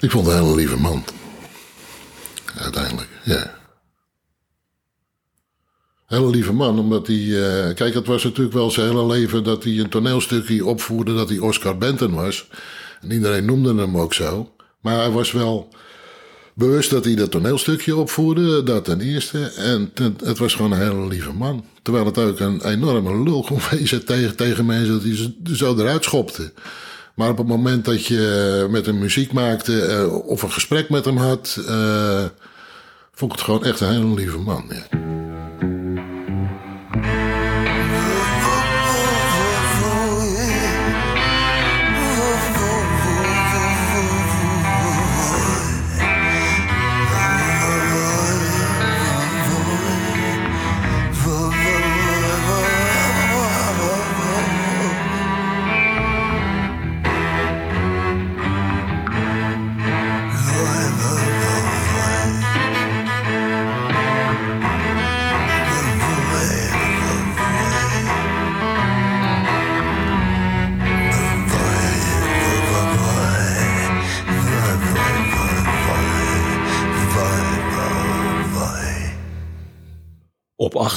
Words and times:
Ik 0.00 0.10
vond 0.10 0.26
een 0.26 0.34
hele 0.42 0.54
lieve 0.54 0.76
man. 0.76 1.04
Uiteindelijk, 2.58 3.08
ja. 3.24 3.58
Hele 6.06 6.30
lieve 6.30 6.52
man, 6.52 6.78
omdat 6.78 7.06
hij... 7.06 7.16
eh, 7.16 7.74
kijk, 7.74 7.94
het 7.94 8.06
was 8.06 8.24
natuurlijk 8.24 8.54
wel 8.54 8.70
zijn 8.70 8.88
hele 8.88 9.06
leven 9.06 9.44
dat 9.44 9.64
hij 9.64 9.78
een 9.78 9.88
toneelstukje 9.88 10.64
opvoerde 10.64 11.14
dat 11.14 11.28
hij 11.28 11.38
Oscar 11.38 11.78
Benton 11.78 12.14
was. 12.14 12.48
En 13.00 13.10
iedereen 13.10 13.44
noemde 13.44 13.74
hem 13.74 13.98
ook 13.98 14.14
zo. 14.14 14.54
Maar 14.80 14.96
hij 14.96 15.10
was 15.10 15.32
wel 15.32 15.68
bewust 16.54 16.90
dat 16.90 17.04
hij 17.04 17.14
dat 17.14 17.30
toneelstukje 17.30 17.96
opvoerde, 17.96 18.62
dat 18.62 18.84
ten 18.84 19.00
eerste. 19.00 19.44
En 19.44 19.92
het 20.24 20.38
was 20.38 20.54
gewoon 20.54 20.72
een 20.72 20.78
hele 20.78 21.06
lieve 21.06 21.32
man. 21.32 21.64
Terwijl 21.82 22.06
het 22.06 22.18
ook 22.18 22.40
een 22.40 22.66
enorme 22.66 23.22
lul 23.22 23.42
kon 23.42 23.58
wezen 23.70 24.04
tegen, 24.04 24.36
tegen 24.36 24.66
mensen 24.66 24.92
dat 24.92 25.02
hij 25.02 25.54
zo 25.56 25.76
eruit 25.76 26.04
schopte. 26.04 26.52
Maar 27.14 27.30
op 27.30 27.38
het 27.38 27.46
moment 27.46 27.84
dat 27.84 28.06
je 28.06 28.66
met 28.70 28.86
hem 28.86 28.98
muziek 28.98 29.32
maakte 29.32 29.82
eh, 29.82 30.26
of 30.26 30.42
een 30.42 30.52
gesprek 30.52 30.90
met 30.90 31.04
hem 31.04 31.16
had, 31.16 31.64
eh, 31.66 32.24
vond 33.12 33.32
ik 33.32 33.38
het 33.38 33.46
gewoon 33.46 33.64
echt 33.64 33.80
een 33.80 33.90
hele 33.90 34.14
lieve 34.14 34.38
man. 34.38 34.64
Ja. 34.68 35.19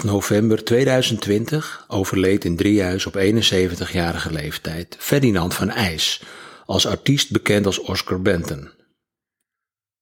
8 0.03 0.11
november 0.11 0.63
2020 0.63 1.85
overleed 1.87 2.45
in 2.45 2.55
Driehuis 2.55 3.05
op 3.05 3.17
71-jarige 3.17 4.31
leeftijd 4.31 4.95
Ferdinand 4.99 5.53
van 5.53 5.69
IJs, 5.69 6.23
als 6.65 6.87
artiest 6.87 7.31
bekend 7.31 7.65
als 7.65 7.79
Oscar 7.79 8.21
Benton. 8.21 8.69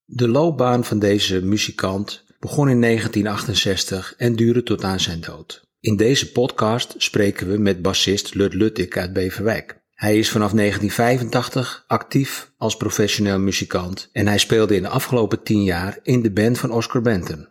De 0.06 0.28
loopbaan 0.28 0.86
van 0.86 1.00
deze 1.00 1.42
muzikant 1.42 2.24
begon 2.40 2.70
in 2.70 2.82
1968 2.82 4.14
en 4.18 4.36
duurde 4.36 4.64
tot 4.64 4.84
aan 4.84 5.00
zijn 5.00 5.22
dood. 5.22 5.62
In 5.80 5.96
deze 5.96 6.32
podcast 6.32 6.94
spreken 6.98 7.52
we 7.52 7.58
met 7.58 7.82
bassist 7.82 8.36
Lut 8.36 8.54
Luttik 8.54 8.98
uit 8.98 9.14
Beverwijk. 9.14 9.82
Hij 9.94 10.18
is 10.18 10.30
vanaf 10.30 10.52
1985 10.52 11.84
actief 11.88 12.52
als 12.58 12.78
professioneel 12.78 13.40
muzikant 13.40 14.10
en 14.12 14.28
hij 14.28 14.38
speelde 14.38 14.76
in 14.76 14.82
de 14.82 14.90
afgelopen 14.90 15.44
10 15.44 15.64
jaar 15.64 16.00
in 16.04 16.22
de 16.22 16.32
band 16.32 16.60
van 16.60 16.72
Oscar 16.72 17.02
Benton. 17.02 17.48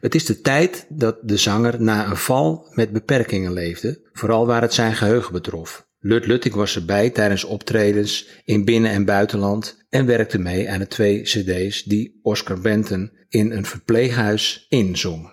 Het 0.00 0.14
is 0.14 0.24
de 0.24 0.40
tijd 0.40 0.86
dat 0.88 1.18
de 1.22 1.36
zanger 1.36 1.82
na 1.82 2.06
een 2.06 2.16
val 2.16 2.66
met 2.70 2.92
beperkingen 2.92 3.52
leefde, 3.52 4.00
vooral 4.12 4.46
waar 4.46 4.62
het 4.62 4.74
zijn 4.74 4.94
geheugen 4.94 5.32
betrof. 5.32 5.86
Lut 6.00 6.26
Luttig 6.26 6.54
was 6.54 6.76
erbij 6.76 7.10
tijdens 7.10 7.44
optredens 7.44 8.28
in 8.44 8.64
binnen- 8.64 8.90
en 8.90 9.04
buitenland 9.04 9.84
en 9.88 10.06
werkte 10.06 10.38
mee 10.38 10.70
aan 10.70 10.78
de 10.78 10.86
twee 10.86 11.22
cd's 11.22 11.82
die 11.82 12.20
Oscar 12.22 12.60
Benton 12.60 13.12
in 13.28 13.50
een 13.50 13.66
verpleeghuis 13.66 14.66
inzong. 14.68 15.32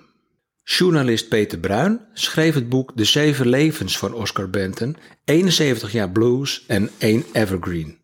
Journalist 0.63 1.29
Peter 1.29 1.59
Bruin 1.59 2.07
schreef 2.13 2.53
het 2.53 2.69
boek 2.69 2.91
De 2.95 3.03
Zeven 3.03 3.47
Levens 3.47 3.97
van 3.97 4.13
Oscar 4.13 4.49
Benton, 4.49 4.97
71 5.25 5.91
jaar 5.91 6.11
blues 6.11 6.63
en 6.67 6.89
één 6.97 7.23
evergreen. 7.31 7.99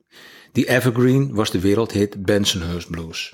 Die 0.52 0.70
evergreen 0.70 1.34
was 1.34 1.52
de 1.52 1.60
wereldhit 1.60 2.26
Bensonhurst 2.26 2.90
Blues. 2.90 3.34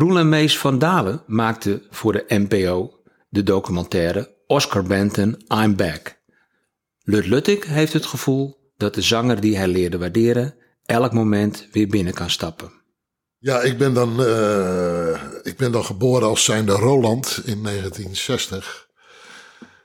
Roel 0.00 0.18
en 0.18 0.28
Mees 0.28 0.58
van 0.58 0.78
Dalen 0.78 1.22
maakte 1.26 1.82
voor 1.90 2.12
de 2.12 2.24
NPO 2.28 3.00
de 3.28 3.42
documentaire 3.42 4.34
Oscar 4.46 4.82
Benton 4.82 5.42
I'm 5.48 5.76
Back. 5.76 6.20
Lut 7.02 7.26
Luttig 7.26 7.66
heeft 7.66 7.92
het 7.92 8.06
gevoel 8.06 8.72
dat 8.76 8.94
de 8.94 9.02
zanger 9.02 9.40
die 9.40 9.56
hij 9.56 9.68
leerde 9.68 9.98
waarderen 9.98 10.54
elk 10.84 11.12
moment 11.12 11.68
weer 11.72 11.86
binnen 11.88 12.12
kan 12.12 12.30
stappen. 12.30 12.72
Ja, 13.38 13.60
ik 13.60 13.78
ben 13.78 13.94
dan, 13.94 14.24
eh, 14.24 15.22
ik 15.42 15.56
ben 15.56 15.72
dan 15.72 15.84
geboren 15.84 16.28
als 16.28 16.44
zijnde 16.44 16.72
Roland 16.72 17.40
in 17.44 17.62
1960. 17.62 18.88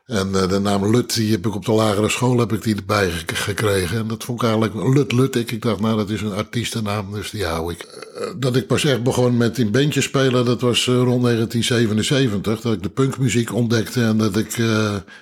En 0.05 0.35
eh, 0.35 0.47
de 0.49 0.59
naam 0.59 0.91
Lut, 0.91 1.13
die 1.15 1.31
heb 1.31 1.45
ik 1.45 1.55
op 1.55 1.65
de 1.65 1.71
lagere 1.71 2.09
school 2.09 2.39
heb 2.39 2.53
ik 2.53 2.63
die 2.63 2.75
erbij 2.75 3.09
gek- 3.09 3.37
gekregen. 3.37 3.97
En 3.97 4.07
dat 4.07 4.23
vond 4.23 4.41
ik 4.41 4.47
eigenlijk 4.49 4.95
Lut 4.95 5.11
Luttik. 5.11 5.51
Ik 5.51 5.61
dacht, 5.61 5.79
nou, 5.79 5.97
dat 5.97 6.09
is 6.09 6.21
een 6.21 6.33
artiestennaam, 6.33 7.11
dus 7.13 7.29
die 7.29 7.45
hou 7.45 7.73
ik. 7.73 7.81
Eh, 7.81 8.27
dat 8.37 8.55
ik 8.55 8.67
pas 8.67 8.83
echt 8.85 9.03
begon 9.03 9.37
met 9.37 9.57
in 9.57 9.71
bandjes 9.71 10.03
spelen, 10.05 10.45
dat 10.45 10.61
was 10.61 10.87
eh, 10.87 10.93
rond 10.95 11.23
1977. 11.23 12.61
Dat 12.61 12.73
ik 12.73 12.83
de 12.83 12.89
punkmuziek 12.89 13.53
ontdekte 13.53 14.03
en 14.03 14.17
dat 14.17 14.35
ik 14.37 14.57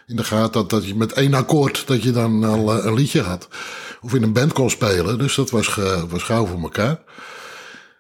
in 0.08 0.16
de 0.16 0.24
gaten 0.24 0.60
had 0.62 0.70
dat 0.70 0.86
je 0.88 0.96
met 0.96 1.12
één 1.14 1.34
akkoord, 1.34 1.84
dat 1.88 2.04
je 2.04 2.12
dan 2.12 2.44
al 2.44 2.86
een 2.86 2.94
liedje 2.94 3.22
had. 3.22 3.48
Of 4.02 4.14
in 4.14 4.24
een 4.24 4.34
band 4.34 4.54
kon 4.54 4.70
spelen. 4.70 5.18
Dus 5.18 5.36
dat 5.36 5.50
was, 5.50 5.80
was 6.10 6.24
gauw 6.24 6.46
voor 6.46 6.62
elkaar. 6.62 7.00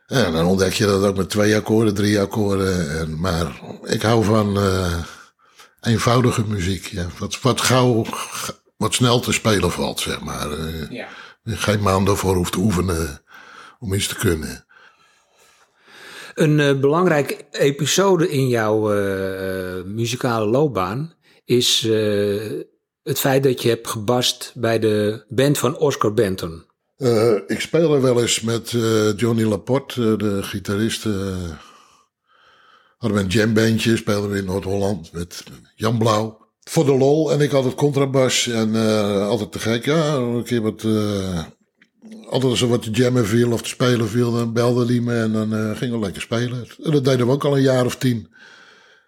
En 0.07 0.31
dan 0.33 0.45
ontdek 0.45 0.73
je 0.73 0.85
dat 0.85 1.03
ook 1.03 1.17
met 1.17 1.29
twee 1.29 1.55
akkoorden, 1.55 1.93
drie 1.93 2.19
akkoorden. 2.19 2.99
En, 2.99 3.19
maar 3.19 3.61
ik 3.83 4.01
hou 4.01 4.23
van 4.23 4.57
eenvoudige 5.83 6.43
muziek. 6.47 6.85
Ja. 6.85 7.07
Wat, 7.19 7.41
wat 7.41 7.61
gauw, 7.61 8.05
wat 8.77 8.93
snel 8.93 9.19
te 9.19 9.31
spelen 9.31 9.71
valt, 9.71 9.99
zeg 9.99 10.19
maar. 10.21 10.51
Eh, 10.51 10.89
Ja. 10.89 11.07
Geen 11.45 11.81
maanden 11.81 12.17
voor 12.17 12.35
hoeft 12.35 12.51
te 12.51 12.57
oefenen 12.59 13.21
om 13.79 13.93
iets 13.93 14.07
te 14.07 14.15
kunnen. 14.15 14.65
Een 16.33 16.59
eh, 16.59 16.79
belangrijke 16.79 17.37
episode 17.51 18.29
in 18.29 18.47
jouw 18.47 18.93
eh, 18.93 19.83
muzikale 19.83 20.45
loopbaan 20.45 21.13
is 21.45 21.85
eh, 21.87 22.51
het 23.03 23.19
feit 23.19 23.43
dat 23.43 23.61
je 23.61 23.69
hebt 23.69 23.87
gebast 23.87 24.51
bij 24.55 24.79
de 24.79 25.25
band 25.29 25.57
van 25.57 25.77
Oscar 25.77 26.13
Benton. 26.13 26.65
Eh, 26.97 27.33
ik 27.47 27.59
speel 27.59 27.93
er 27.93 28.01
wel 28.01 28.21
eens 28.21 28.41
met 28.41 28.73
eh, 28.73 29.17
Johnny 29.17 29.43
Laporte, 29.43 30.15
de 30.17 30.43
gitarist. 30.43 31.05
Hadden 33.03 33.23
een 33.23 33.29
jambandje, 33.29 33.97
speelden 33.97 34.29
we 34.29 34.37
in 34.37 34.45
Noord-Holland 34.45 35.11
met 35.11 35.43
Jan 35.75 35.97
Blauw. 35.97 36.37
Voor 36.63 36.85
de 36.85 36.97
lol 36.97 37.31
en 37.31 37.41
ik 37.41 37.51
had 37.51 37.63
het 37.63 37.75
contrabas 37.75 38.47
en 38.47 38.75
eh, 38.75 39.27
altijd 39.27 39.51
te 39.51 39.59
gek. 39.59 39.85
Ja, 39.85 40.13
een 40.13 40.43
keer 40.43 40.61
wat... 40.61 40.83
eh, 40.83 41.43
altijd 42.29 42.51
als 42.51 42.61
er 42.61 42.67
wat 42.67 42.81
te 42.81 42.91
jammen 42.91 43.27
viel 43.27 43.51
of 43.51 43.61
te 43.61 43.69
spelen 43.69 44.09
viel, 44.09 44.31
dan 44.31 44.53
belde 44.53 44.85
hij 44.85 44.99
me 44.99 45.21
en 45.21 45.33
dan 45.33 45.53
eh, 45.53 45.77
gingen 45.77 45.99
we 45.99 46.05
lekker 46.05 46.21
spelen. 46.21 46.67
En 46.83 46.91
dat 46.91 47.05
deden 47.05 47.25
we 47.25 47.31
ook 47.31 47.45
al 47.45 47.55
een 47.55 47.63
jaar 47.63 47.85
of 47.85 47.95
tien. 47.95 48.33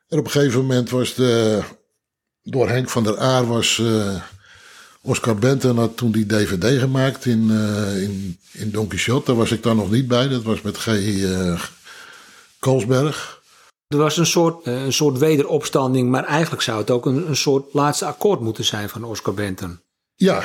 En 0.08 0.18
op 0.20 0.26
een 0.26 0.32
gegeven 0.32 0.62
moment 0.62 0.90
was 0.90 1.14
de, 1.14 1.62
door 2.44 2.70
Henk 2.70 2.90
van 2.90 3.04
der 3.04 3.18
Aar 3.18 3.48
was 3.48 3.82
Oscar 5.02 5.36
Benton 5.36 5.78
had 5.78 5.98
toen 5.98 6.12
die 6.12 6.26
DVD 6.26 6.80
gemaakt 6.80 7.26
in, 7.26 7.50
in, 8.00 8.40
in 8.52 8.72
Don 8.72 8.88
Quixote. 8.88 9.26
Daar 9.26 9.36
was 9.36 9.52
ik 9.52 9.64
dan 9.64 9.76
nog 9.76 9.92
niet 9.92 10.08
bij. 10.08 10.28
Dat 10.28 10.44
was 10.44 10.62
met 10.62 10.78
G. 10.78 10.90
Koolsberg. 12.60 13.44
Er 13.88 13.98
was 13.98 14.18
een 14.18 14.26
soort, 14.26 14.64
eh, 14.64 14.84
een 14.84 14.94
soort 14.94 15.18
wederopstanding, 15.18 16.10
maar 16.10 16.24
eigenlijk 16.24 16.62
zou 16.62 16.78
het 16.78 16.92
ook 16.92 17.06
een, 17.06 17.28
een 17.30 17.36
soort 17.36 17.74
laatste 17.74 18.06
akkoord 18.06 18.40
moeten 18.40 18.64
zijn 18.64 18.90
van 18.90 19.04
Oscar 19.04 19.34
Benton. 19.34 19.80
Ja, 20.16 20.44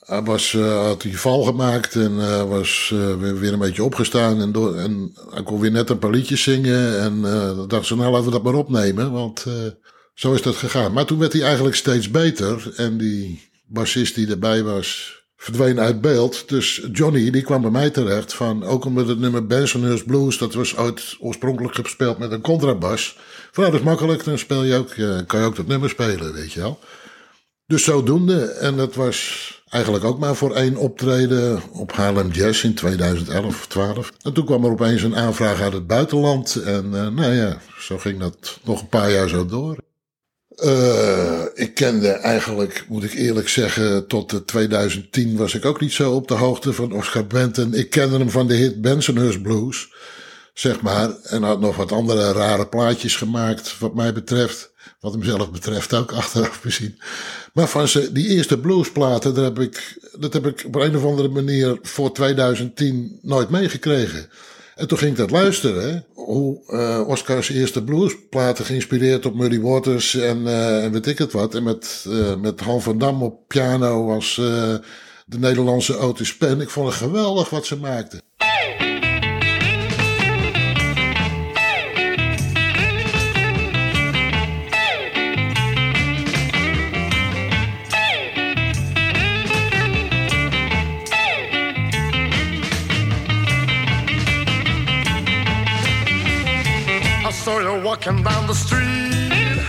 hij 0.00 0.22
was, 0.22 0.54
eh, 0.54 0.84
had 0.84 1.00
die 1.00 1.20
val 1.20 1.42
gemaakt 1.42 1.94
en 1.94 2.20
eh, 2.20 2.48
was 2.48 2.88
weer, 2.94 3.38
weer 3.38 3.52
een 3.52 3.58
beetje 3.58 3.84
opgestaan. 3.84 4.40
En, 4.40 4.52
door, 4.52 4.76
en 4.76 5.12
hij 5.30 5.42
kon 5.42 5.60
weer 5.60 5.70
net 5.70 5.90
een 5.90 5.98
paar 5.98 6.10
liedjes 6.10 6.42
zingen. 6.42 7.00
En 7.00 7.24
eh 7.24 7.68
dacht 7.68 7.86
ze, 7.86 7.96
nou 7.96 8.10
laten 8.10 8.26
we 8.26 8.32
dat 8.32 8.42
maar 8.42 8.54
opnemen. 8.54 9.12
Want 9.12 9.44
zo 10.14 10.32
is 10.32 10.42
dat 10.42 10.56
gegaan. 10.56 10.92
Maar 10.92 11.04
toen 11.04 11.18
werd 11.18 11.32
hij 11.32 11.42
eigenlijk 11.42 11.76
steeds 11.76 12.10
beter. 12.10 12.72
En 12.76 12.98
die 12.98 13.50
bassist 13.66 14.14
die 14.14 14.30
erbij 14.30 14.62
was, 14.62 15.17
verdween 15.40 15.80
uit 15.80 16.00
beeld. 16.00 16.48
Dus 16.48 16.88
Johnny, 16.92 17.30
die 17.30 17.42
kwam 17.42 17.62
bij 17.62 17.70
mij 17.70 17.90
terecht. 17.90 18.34
Van, 18.34 18.64
ook 18.64 18.84
omdat 18.84 19.08
het 19.08 19.18
nummer 19.18 19.46
Bensonhurst 19.46 20.06
Blues, 20.06 20.38
dat 20.38 20.54
was 20.54 20.76
ooit 20.76 21.16
oorspronkelijk 21.20 21.74
gespeeld 21.74 22.18
met 22.18 22.32
een 22.32 22.40
contrabas. 22.40 23.16
Van, 23.52 23.64
dat 23.64 23.74
is 23.74 23.80
makkelijk, 23.80 24.24
dan 24.24 24.38
speel 24.38 24.64
je 24.64 24.76
ook, 24.76 24.90
eh, 24.90 25.18
kan 25.26 25.40
je 25.40 25.46
ook 25.46 25.56
dat 25.56 25.66
nummer 25.66 25.88
spelen, 25.88 26.32
weet 26.32 26.52
je 26.52 26.60
wel. 26.60 26.78
Dus 27.66 27.84
zodoende. 27.84 28.44
En 28.44 28.76
dat 28.76 28.94
was 28.94 29.52
eigenlijk 29.68 30.04
ook 30.04 30.18
maar 30.18 30.34
voor 30.34 30.54
één 30.54 30.76
optreden 30.76 31.62
op 31.72 31.92
Haarlem 31.92 32.30
Jazz 32.30 32.64
in 32.64 32.74
2011 32.74 33.46
of 33.46 33.66
12. 33.66 34.12
En 34.22 34.32
toen 34.32 34.44
kwam 34.44 34.64
er 34.64 34.70
opeens 34.70 35.02
een 35.02 35.16
aanvraag 35.16 35.60
uit 35.60 35.72
het 35.72 35.86
buitenland. 35.86 36.56
En 36.56 36.84
eh, 36.94 37.08
nou 37.08 37.34
ja, 37.34 37.58
zo 37.78 37.98
ging 37.98 38.18
dat 38.18 38.58
nog 38.64 38.80
een 38.80 38.88
paar 38.88 39.12
jaar 39.12 39.28
zo 39.28 39.46
door. 39.46 39.76
Uh, 40.64 41.42
ik 41.54 41.74
kende 41.74 42.08
eigenlijk, 42.08 42.84
moet 42.88 43.04
ik 43.04 43.12
eerlijk 43.12 43.48
zeggen, 43.48 44.06
tot 44.06 44.46
2010 44.46 45.36
was 45.36 45.54
ik 45.54 45.64
ook 45.64 45.80
niet 45.80 45.92
zo 45.92 46.12
op 46.12 46.28
de 46.28 46.34
hoogte 46.34 46.72
van 46.72 46.92
Oscar 46.92 47.26
Benton. 47.26 47.74
Ik 47.74 47.90
kende 47.90 48.18
hem 48.18 48.30
van 48.30 48.46
de 48.46 48.54
hit 48.54 48.80
Bensonhurst 48.80 49.42
Blues, 49.42 49.92
zeg 50.54 50.80
maar. 50.80 51.10
En 51.22 51.42
had 51.42 51.60
nog 51.60 51.76
wat 51.76 51.92
andere 51.92 52.32
rare 52.32 52.66
plaatjes 52.66 53.16
gemaakt, 53.16 53.78
wat 53.78 53.94
mij 53.94 54.12
betreft. 54.12 54.70
Wat 55.00 55.12
hem 55.12 55.24
zelf 55.24 55.50
betreft 55.50 55.94
ook, 55.94 56.12
achteraf 56.22 56.60
gezien. 56.60 56.98
Maar 57.52 57.68
van 57.68 57.88
ze, 57.88 58.12
die 58.12 58.28
eerste 58.28 58.58
bluesplaten, 58.58 59.34
dat 59.34 59.44
heb, 59.44 59.58
ik, 59.58 59.98
dat 60.18 60.32
heb 60.32 60.46
ik 60.46 60.62
op 60.66 60.74
een 60.74 60.96
of 60.96 61.04
andere 61.04 61.28
manier 61.28 61.78
voor 61.82 62.12
2010 62.12 63.18
nooit 63.22 63.50
meegekregen. 63.50 64.28
En 64.78 64.88
toen 64.88 64.98
ging 64.98 65.10
ik 65.10 65.16
dat 65.16 65.30
luisteren. 65.30 66.04
Hoe 66.14 66.60
uh, 66.68 67.08
Oscars 67.08 67.48
eerste 67.48 67.84
bluesplaten 67.84 68.64
geïnspireerd 68.64 69.26
op 69.26 69.34
Muddy 69.34 69.60
Waters 69.60 70.14
en, 70.14 70.46
en 70.82 70.92
weet 70.92 71.06
ik 71.06 71.18
het 71.18 71.32
wat. 71.32 71.54
En 71.54 71.62
met, 71.62 72.04
uh, 72.08 72.36
met 72.36 72.60
Han 72.60 72.82
van 72.82 72.98
Dam 72.98 73.22
op 73.22 73.48
piano 73.48 74.04
was 74.04 74.34
de 75.26 75.38
Nederlandse 75.38 75.96
Otis 75.96 76.36
Pen. 76.36 76.60
Ik 76.60 76.70
vond 76.70 76.86
het 76.86 76.96
geweldig 76.96 77.50
wat 77.50 77.66
ze 77.66 77.76
maakten. 77.76 78.20
Walking 97.88 98.22
down 98.22 98.46
the 98.46 98.54
street, 98.54 99.62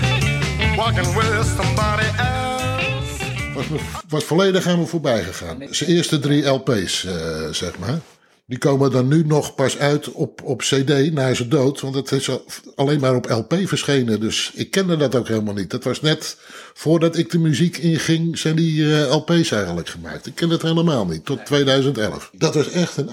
walking 0.77 1.15
with 1.15 1.45
somebody 1.45 2.09
else. 2.17 3.23
Was, 3.53 3.65
was 4.09 4.23
volledig 4.23 4.67
aan 4.67 4.87
voorbij 4.87 5.23
gegaan. 5.23 5.57
Zijn 5.69 5.89
eerste 5.89 6.19
drie 6.19 6.45
LP's, 6.45 7.05
eh, 7.05 7.49
zeg 7.51 7.77
maar. 7.77 7.99
Die 8.45 8.57
komen 8.57 8.91
dan 8.91 9.07
nu 9.07 9.23
nog 9.25 9.55
pas 9.55 9.77
uit 9.77 10.11
op, 10.11 10.41
op 10.43 10.59
CD 10.59 11.13
na 11.13 11.33
zijn 11.33 11.49
dood. 11.49 11.81
Want 11.81 11.95
het 11.95 12.11
is 12.11 12.29
alleen 12.75 12.99
maar 12.99 13.15
op 13.15 13.29
LP 13.29 13.55
verschenen. 13.63 14.19
Dus 14.19 14.51
ik 14.53 14.71
kende 14.71 14.97
dat 14.97 15.15
ook 15.15 15.27
helemaal 15.27 15.53
niet. 15.53 15.69
Dat 15.69 15.83
was 15.83 16.01
net 16.01 16.37
voordat 16.73 17.17
ik 17.17 17.31
de 17.31 17.39
muziek 17.39 17.77
inging, 17.77 18.37
zijn 18.37 18.55
die 18.55 18.75
uh, 18.75 19.15
LP's 19.15 19.51
eigenlijk 19.51 19.89
gemaakt. 19.89 20.25
Ik 20.25 20.35
ken 20.35 20.49
het 20.49 20.61
helemaal 20.61 21.05
niet, 21.05 21.25
tot 21.25 21.45
2011. 21.45 22.29
Dat 22.33 22.55
was 22.55 22.69
echt 22.69 22.97
een 22.97 23.09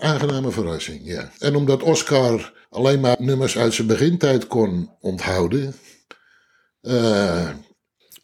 aangename 0.00 0.50
verrassing, 0.50 1.00
ja. 1.04 1.30
En 1.38 1.56
omdat 1.56 1.82
Oscar 1.82 2.52
alleen 2.70 3.00
maar 3.00 3.16
nummers 3.18 3.58
uit 3.58 3.74
zijn 3.74 3.86
begintijd 3.86 4.46
kon 4.46 4.90
onthouden. 5.00 5.74
Uh, 6.82 7.48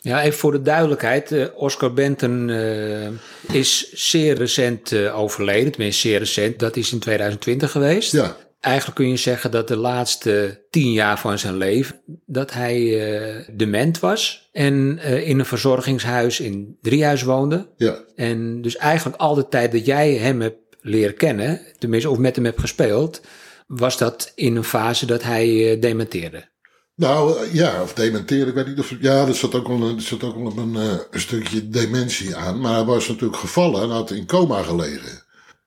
ja, 0.01 0.23
even 0.23 0.39
voor 0.39 0.53
de 0.53 0.63
duidelijkheid. 0.63 1.33
Uh, 1.33 1.47
Oscar 1.55 1.93
Benton 1.93 2.49
uh, 2.49 3.09
is 3.53 3.93
zeer 3.93 4.37
recent 4.37 4.97
overleden. 4.97 5.73
Tenminste, 5.73 6.09
zeer 6.09 6.19
recent. 6.19 6.59
Dat 6.59 6.77
is 6.77 6.93
in 6.93 6.99
2020 6.99 7.71
geweest. 7.71 8.13
Ja. 8.13 8.37
Eigenlijk 8.61 8.97
kun 8.97 9.09
je 9.09 9.17
zeggen 9.17 9.51
dat 9.51 9.69
de 9.69 9.77
laatste 9.77 10.65
tien 10.71 10.93
jaar 10.93 11.19
van 11.19 11.39
zijn 11.39 11.57
leven... 11.57 12.01
dat 12.27 12.53
hij 12.53 13.47
dement 13.53 14.01
was. 14.01 14.49
En 14.53 14.99
in 14.99 15.39
een 15.39 15.47
verzorgingshuis 15.47 16.41
in 16.41 16.79
Driehuis 16.81 17.23
woonde. 17.23 17.69
Ja. 17.77 18.05
En 18.17 18.63
dus 18.63 18.77
eigenlijk 18.77 19.17
al 19.17 19.35
de 19.35 19.49
tijd 19.49 19.73
dat 19.73 19.87
jij 19.87 20.15
hem 20.15 20.41
hebt 20.41 20.77
leren 20.81 21.17
kennen... 21.17 21.61
tenminste, 21.79 22.11
of 22.11 22.19
met 22.19 22.37
hem 22.37 22.45
hebt 22.45 22.61
gespeeld 22.61 23.21
was 23.67 23.99
dat 23.99 24.33
in 24.35 24.57
een 24.57 24.65
fase 24.65 25.07
dat 25.07 25.23
hij 25.23 25.49
uh, 25.49 25.81
dementeerde. 25.81 26.49
Nou 26.95 27.39
eh, 27.39 27.55
ja, 27.55 27.83
of 27.83 27.95
dementeerde, 27.95 28.47
ik 28.47 28.55
weet 28.55 28.67
niet 28.67 28.79
of. 28.79 28.95
Ja, 29.01 29.27
er 29.27 29.35
zat 29.35 29.55
ook 29.55 29.69
wel, 29.69 29.89
er 29.89 30.01
zat 30.01 30.23
ook 30.23 30.37
wel 30.37 30.65
een, 30.65 30.75
uh, 30.75 30.93
een 31.11 31.21
stukje 31.21 31.69
dementie 31.69 32.37
aan. 32.37 32.61
Maar 32.61 32.75
hij 32.75 32.85
was 32.85 33.09
natuurlijk 33.09 33.41
gevallen 33.41 33.83
en 33.83 33.89
had 33.89 34.11
in 34.11 34.27
coma 34.27 34.63
gelegen. 34.63 35.25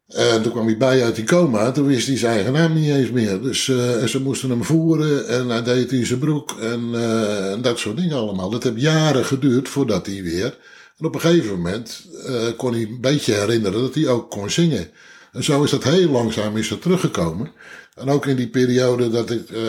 En 0.07 0.42
toen 0.42 0.51
kwam 0.51 0.66
hij 0.66 0.78
bij 0.78 1.04
uit 1.04 1.16
die 1.16 1.25
coma, 1.25 1.72
toen 1.72 1.86
wist 1.86 2.07
hij 2.07 2.18
zijn 2.18 2.34
eigen 2.34 2.54
naam 2.54 2.74
niet 2.74 2.90
eens 2.90 3.12
meer. 3.12 3.42
Dus 3.42 3.68
uh, 3.68 4.04
ze 4.04 4.22
moesten 4.22 4.50
hem 4.50 4.63
voeren 4.63 5.28
en 5.28 5.50
hij 5.50 5.63
deed 5.63 5.92
in 5.92 6.06
zijn 6.06 6.19
broek 6.19 6.51
en, 6.60 6.90
en, 7.51 7.62
dat 7.62 7.80
soort 7.80 7.98
dingen 7.98 8.18
allemaal. 8.18 8.50
Dat 8.50 8.63
heeft 8.63 8.81
jaren 8.81 9.25
geduurd 9.25 9.69
voordat 9.69 10.06
hij 10.06 10.24
weer. 10.24 10.57
En 10.98 11.06
op 11.06 11.16
een 11.16 11.22
gegeven 11.22 11.56
moment 11.56 12.06
kon 12.57 12.74
hij 12.74 12.81
een 12.81 13.01
beetje 13.01 13.34
herinneren 13.34 13.81
dat 13.81 13.96
hij 13.96 14.07
ook 14.07 14.30
kon 14.30 14.50
zingen. 14.50 14.92
En 15.31 15.44
zo 15.44 15.63
is 15.63 15.72
dat 15.72 15.84
heel 15.84 16.10
langzaam 16.10 16.57
is 16.57 16.68
dat 16.68 16.81
teruggekomen. 16.81 17.51
En 18.00 18.10
ook 18.10 18.25
in 18.25 18.36
die 18.36 18.48
periode 18.48 19.10
dat 19.10 19.31
ik, 19.31 19.50
uh, 19.50 19.62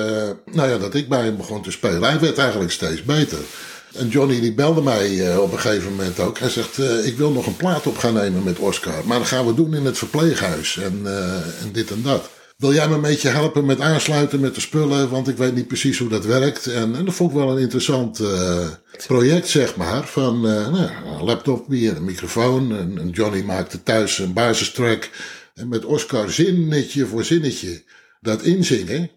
nou 0.53 0.71
ja, 0.71 0.79
dat 0.79 0.94
ik 0.94 1.09
bij 1.09 1.25
hem 1.25 1.37
begon 1.37 1.62
te 1.62 1.71
spelen. 1.71 2.03
Hij 2.03 2.21
werd 2.21 2.38
eigenlijk 2.38 2.73
steeds 2.73 3.03
beter. 3.03 3.38
En 3.94 4.09
Johnny 4.09 4.41
die 4.41 4.55
belde 4.55 4.82
mij 4.82 5.11
uh, 5.11 5.38
op 5.38 5.53
een 5.53 5.59
gegeven 5.59 5.91
moment 5.91 6.21
ook. 6.21 6.38
Hij 6.38 6.49
zegt, 6.49 6.79
uh, 6.79 7.06
ik 7.06 7.17
wil 7.17 7.31
nog 7.31 7.47
een 7.47 7.56
plaat 7.56 7.87
op 7.87 7.99
gaan 7.99 8.15
nemen 8.15 8.43
met 8.43 8.59
Oscar. 8.59 9.06
Maar 9.06 9.19
dat 9.19 9.27
gaan 9.27 9.47
we 9.47 9.55
doen 9.55 9.75
in 9.75 9.85
het 9.85 9.99
verpleeghuis. 9.99 10.77
En, 10.77 11.00
en 11.62 11.73
dit 11.73 11.91
en 11.91 12.03
dat. 12.03 12.31
Wil 12.56 12.73
jij 12.73 12.88
me 12.88 12.94
een 12.94 13.00
beetje 13.00 13.29
helpen 13.29 13.65
met 13.65 13.81
aansluiten 13.81 14.41
met 14.41 14.55
de 14.55 14.61
spullen? 14.61 15.11
Want 15.11 15.29
ik 15.29 15.37
weet 15.37 15.55
niet 15.55 15.67
precies 15.67 15.99
hoe 15.99 16.09
dat 16.09 16.25
werkt. 16.25 16.67
En, 16.67 16.94
en 16.97 17.05
dat 17.05 17.15
vond 17.15 17.31
ik 17.31 17.37
wel 17.37 17.50
een 17.50 17.62
interessant 17.62 18.21
project, 19.06 19.49
zeg 19.49 19.77
maar. 19.77 20.06
Van 20.06 20.41
nou, 20.41 20.88
een 21.19 21.25
laptop 21.25 21.69
weer, 21.69 21.97
een 21.97 22.05
microfoon. 22.05 22.77
En, 22.77 22.99
en 22.99 23.11
Johnny 23.11 23.43
maakte 23.43 23.82
thuis 23.82 24.19
een 24.19 24.32
basistrack. 24.32 25.11
En 25.55 25.69
met 25.69 25.85
Oscar 25.85 26.31
zinnetje 26.31 27.06
voor 27.06 27.25
zinnetje 27.25 27.82
dat 28.20 28.43
inzingen. 28.43 29.11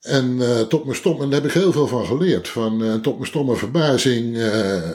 En 0.00 0.36
uh, 0.36 0.60
tot 0.60 0.84
mijn 0.84 0.96
stom, 0.96 1.22
en 1.22 1.30
daar 1.30 1.40
heb 1.40 1.50
ik 1.50 1.56
heel 1.56 1.72
veel 1.72 1.86
van 1.86 2.06
geleerd. 2.06 2.48
Van, 2.48 2.82
uh, 2.82 2.94
tot 2.94 3.14
mijn 3.14 3.28
stomme 3.28 3.56
verbazing 3.56 4.36
uh, 4.36 4.90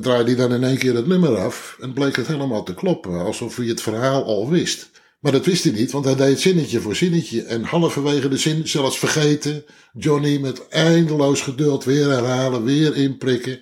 draaide 0.00 0.30
hij 0.30 0.34
dan 0.34 0.52
in 0.52 0.64
één 0.64 0.78
keer 0.78 0.94
het 0.94 1.06
nummer 1.06 1.36
af. 1.36 1.76
En 1.80 1.92
bleek 1.92 2.16
het 2.16 2.26
helemaal 2.26 2.62
te 2.62 2.74
kloppen, 2.74 3.24
alsof 3.24 3.56
hij 3.56 3.66
het 3.66 3.82
verhaal 3.82 4.24
al 4.24 4.50
wist. 4.50 4.90
Maar 5.20 5.32
dat 5.32 5.44
wist 5.44 5.64
hij 5.64 5.72
niet, 5.72 5.90
want 5.90 6.04
hij 6.04 6.16
deed 6.16 6.40
zinnetje 6.40 6.80
voor 6.80 6.96
zinnetje. 6.96 7.42
En 7.42 7.62
halverwege 7.62 8.28
de 8.28 8.36
zin 8.36 8.68
zelfs 8.68 8.98
vergeten. 8.98 9.64
Johnny 9.92 10.38
met 10.38 10.68
eindeloos 10.68 11.40
geduld 11.40 11.84
weer 11.84 12.08
herhalen, 12.08 12.64
weer 12.64 12.96
inprikken. 12.96 13.60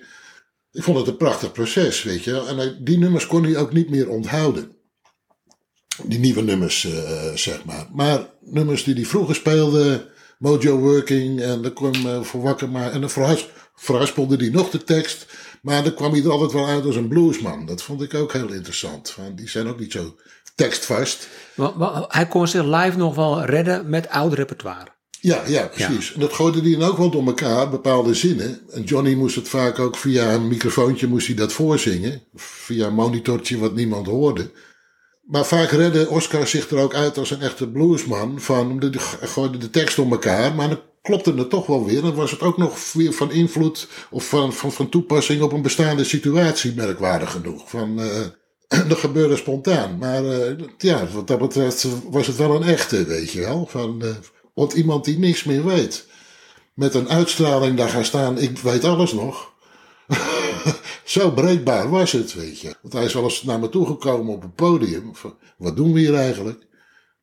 Ik 0.71 0.83
vond 0.83 0.97
het 0.97 1.07
een 1.07 1.17
prachtig 1.17 1.51
proces, 1.51 2.03
weet 2.03 2.23
je. 2.23 2.45
En 2.45 2.77
die 2.83 2.97
nummers 2.97 3.27
kon 3.27 3.43
hij 3.43 3.57
ook 3.57 3.73
niet 3.73 3.89
meer 3.89 4.09
onthouden. 4.09 4.75
Die 6.05 6.19
nieuwe 6.19 6.41
nummers, 6.41 6.83
uh, 6.83 7.33
zeg 7.33 7.65
maar. 7.65 7.87
Maar 7.93 8.29
nummers 8.39 8.83
die 8.83 8.93
hij 8.93 9.05
vroeger 9.05 9.35
speelde, 9.35 10.09
Mojo 10.37 10.77
Working, 10.77 11.41
en 11.41 11.61
dan 11.61 11.73
kwam 11.73 11.93
uh, 12.05 12.21
voor 12.21 12.41
wakker 12.41 12.69
maar. 12.69 12.91
En 12.91 13.01
dan 13.01 13.37
verhaspelde 13.75 14.35
hij 14.35 14.49
nog 14.49 14.69
de 14.69 14.83
tekst. 14.83 15.25
Maar 15.61 15.83
dan 15.83 15.93
kwam 15.93 16.11
hij 16.11 16.23
er 16.23 16.31
altijd 16.31 16.51
wel 16.51 16.67
uit 16.67 16.85
als 16.85 16.95
een 16.95 17.07
bluesman. 17.07 17.65
Dat 17.65 17.81
vond 17.81 18.01
ik 18.01 18.13
ook 18.13 18.33
heel 18.33 18.51
interessant. 18.51 19.09
Van, 19.09 19.35
die 19.35 19.49
zijn 19.49 19.67
ook 19.67 19.79
niet 19.79 19.91
zo 19.91 20.15
tekstvast. 20.55 21.27
Maar, 21.55 21.77
maar, 21.77 22.05
hij 22.07 22.27
kon 22.27 22.47
zich 22.47 22.63
live 22.63 22.97
nog 22.97 23.15
wel 23.15 23.45
redden 23.45 23.89
met 23.89 24.09
oud 24.09 24.33
repertoire. 24.33 24.87
Ja, 25.19 25.41
ja, 25.47 25.67
precies. 25.67 26.13
En 26.13 26.19
dat 26.19 26.33
gooide 26.33 26.61
hij 26.61 26.79
dan 26.79 26.89
ook 26.89 26.97
wel 26.97 27.09
door 27.09 27.25
elkaar, 27.25 27.69
bepaalde 27.69 28.13
zinnen. 28.13 28.59
En 28.71 28.83
Johnny 28.83 29.13
moest 29.13 29.35
het 29.35 29.49
vaak 29.49 29.79
ook 29.79 29.97
via 29.97 30.33
een 30.33 30.47
microfoontje 30.47 31.07
moest 31.07 31.27
hij 31.27 31.35
dat 31.35 31.53
voorzingen. 31.53 32.21
Via 32.35 32.87
een 32.87 32.93
monitortje 32.93 33.57
wat 33.57 33.75
niemand 33.75 34.07
hoorde. 34.07 34.51
Maar 35.21 35.45
vaak 35.45 35.69
redde 35.69 36.09
Oscar 36.09 36.47
zich 36.47 36.69
er 36.69 36.77
ook 36.77 36.93
uit 36.93 37.17
als 37.17 37.31
een 37.31 37.41
echte 37.41 37.69
bluesman. 37.69 38.39
Van, 38.39 38.79
de, 38.79 38.91
gooide 39.21 39.57
de 39.57 39.69
tekst 39.69 39.99
om 39.99 40.11
elkaar, 40.11 40.55
maar 40.55 40.69
dan 40.69 40.79
klopte 41.01 41.33
het 41.33 41.49
toch 41.49 41.65
wel 41.65 41.85
weer. 41.85 42.01
Dan 42.01 42.15
was 42.15 42.31
het 42.31 42.41
ook 42.41 42.57
nog 42.57 42.93
weer 42.93 43.13
van 43.13 43.31
invloed 43.31 43.87
of 44.09 44.27
van, 44.27 44.53
van, 44.53 44.71
van 44.71 44.89
toepassing 44.89 45.41
op 45.41 45.51
een 45.51 45.61
bestaande 45.61 46.03
situatie, 46.03 46.75
merkwaardig 46.75 47.31
genoeg. 47.31 47.69
Van, 47.69 47.99
uh, 47.99 48.07
dat 48.89 48.97
gebeurde 48.97 49.35
spontaan. 49.35 49.97
Maar 49.97 50.23
uh, 50.23 50.57
ja, 50.77 51.07
wat 51.07 51.27
dat 51.27 51.39
betreft 51.39 51.87
was 52.09 52.27
het 52.27 52.35
wel 52.35 52.55
een 52.55 52.63
echte, 52.63 53.05
weet 53.05 53.31
je 53.31 53.39
wel. 53.39 53.67
Van, 53.69 54.01
uh, 54.03 54.09
want 54.53 54.73
iemand 54.73 55.05
die 55.05 55.19
niks 55.19 55.43
meer 55.43 55.65
weet. 55.65 56.05
Met 56.73 56.93
een 56.93 57.09
uitstraling 57.09 57.77
daar 57.77 57.89
gaan 57.89 58.05
staan, 58.05 58.37
ik 58.37 58.57
weet 58.57 58.83
alles 58.83 59.13
nog. 59.13 59.51
Zo 61.11 61.31
breekbaar 61.31 61.89
was 61.89 62.11
het, 62.11 62.33
weet 62.33 62.59
je. 62.59 62.75
Want 62.81 62.93
hij 62.93 63.03
is 63.03 63.13
wel 63.13 63.23
eens 63.23 63.43
naar 63.43 63.59
me 63.59 63.69
toegekomen 63.69 64.33
op 64.33 64.43
een 64.43 64.53
podium. 64.53 65.11
wat 65.57 65.75
doen 65.75 65.93
we 65.93 65.99
hier 65.99 66.15
eigenlijk? 66.15 66.67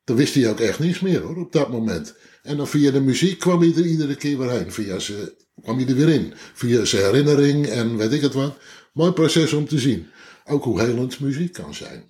Dan 0.05 0.17
wist 0.17 0.35
hij 0.35 0.51
ook 0.51 0.61
echt 0.61 0.79
niets 0.79 1.01
meer 1.01 1.21
hoor, 1.21 1.37
op 1.37 1.53
dat 1.53 1.71
moment. 1.71 2.15
En 2.43 2.57
dan 2.57 2.69
via 2.69 2.91
de 2.91 3.01
muziek 3.01 3.39
kwam 3.39 3.61
hij 3.61 3.73
er 3.77 3.87
iedere 3.87 4.15
keer 4.15 4.39
weer 4.39 4.51
heen. 4.51 4.73
Via 4.73 4.99
ze, 4.99 5.37
kwam 5.63 5.79
hij 5.79 5.87
er 5.87 5.95
weer 5.95 6.09
in. 6.09 6.33
Via 6.55 6.85
zijn 6.85 7.05
herinnering 7.05 7.67
en 7.67 7.97
weet 7.97 8.13
ik 8.13 8.21
het 8.21 8.35
wat. 8.35 8.57
Mooi 8.93 9.13
proces 9.13 9.53
om 9.53 9.69
te 9.69 9.79
zien. 9.79 10.07
Ook 10.45 10.65
hoe 10.65 10.81
helend 10.81 11.21
muziek 11.21 11.53
kan 11.53 11.75
zijn. 11.75 12.05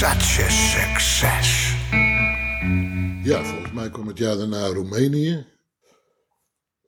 Such 0.00 0.40
a 0.40 0.48
success. 0.48 1.74
Ja, 3.22 3.44
volgens 3.44 3.72
mij 3.72 3.90
kwam 3.90 4.06
het 4.06 4.18
jaar 4.18 4.36
daarna 4.36 4.66
Roemenië. 4.66 5.46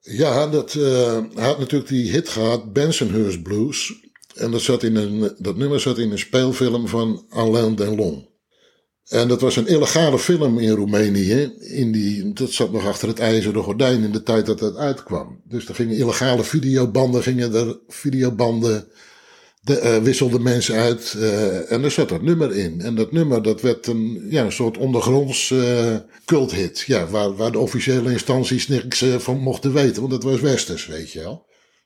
Ja, 0.01 0.47
dat, 0.47 0.73
eh, 0.73 1.17
had 1.35 1.59
natuurlijk 1.59 1.89
die 1.89 2.11
hit 2.11 2.29
gehad, 2.29 2.73
Bensonhurst 2.73 3.43
Blues. 3.43 3.93
En 4.35 4.51
dat, 4.51 4.61
zat 4.61 4.83
in 4.83 4.95
een, 4.95 5.35
dat 5.37 5.57
nummer 5.57 5.79
zat 5.79 5.97
in 5.97 6.11
een 6.11 6.19
speelfilm 6.19 6.87
van 6.87 7.25
Alain 7.29 7.75
Delon. 7.75 8.29
En 9.07 9.27
dat 9.27 9.41
was 9.41 9.55
een 9.55 9.67
illegale 9.67 10.19
film 10.19 10.59
in 10.59 10.75
Roemenië. 10.75 11.53
In 11.59 11.91
die, 11.91 12.33
dat 12.33 12.51
zat 12.51 12.71
nog 12.71 12.85
achter 12.85 13.07
het 13.07 13.19
ijzeren 13.19 13.63
gordijn 13.63 14.03
in 14.03 14.11
de 14.11 14.23
tijd 14.23 14.45
dat 14.45 14.59
het 14.59 14.75
uitkwam. 14.75 15.41
Dus 15.43 15.67
er 15.67 15.75
gingen 15.75 15.97
illegale 15.97 16.43
videobanden, 16.43 17.23
gingen 17.23 17.53
er 17.53 17.79
videobanden, 17.87 18.87
de, 19.63 19.81
uh, 19.81 20.03
wisselden 20.03 20.41
mensen 20.41 20.75
uit. 20.75 21.13
Uh, 21.17 21.71
en 21.71 21.83
er 21.83 21.91
zat 21.91 22.09
dat 22.09 22.21
nummer 22.21 22.55
in. 22.55 22.81
En 22.81 22.95
dat 22.95 23.11
nummer 23.11 23.43
dat 23.43 23.61
werd 23.61 23.87
een, 23.87 24.25
ja, 24.29 24.43
een 24.43 24.51
soort 24.51 24.77
ondergronds 24.77 25.49
uh, 25.49 25.95
culthit. 26.25 26.83
Ja, 26.87 27.07
waar, 27.07 27.35
waar 27.35 27.51
de 27.51 27.59
officiële 27.59 28.11
instanties 28.11 28.67
niks 28.67 29.05
van 29.17 29.39
mochten 29.39 29.73
weten. 29.73 30.01
Want 30.01 30.13
het 30.13 30.23
was 30.23 30.39
westers, 30.39 30.85
weet 30.85 31.11
je 31.11 31.19
wel. 31.19 31.45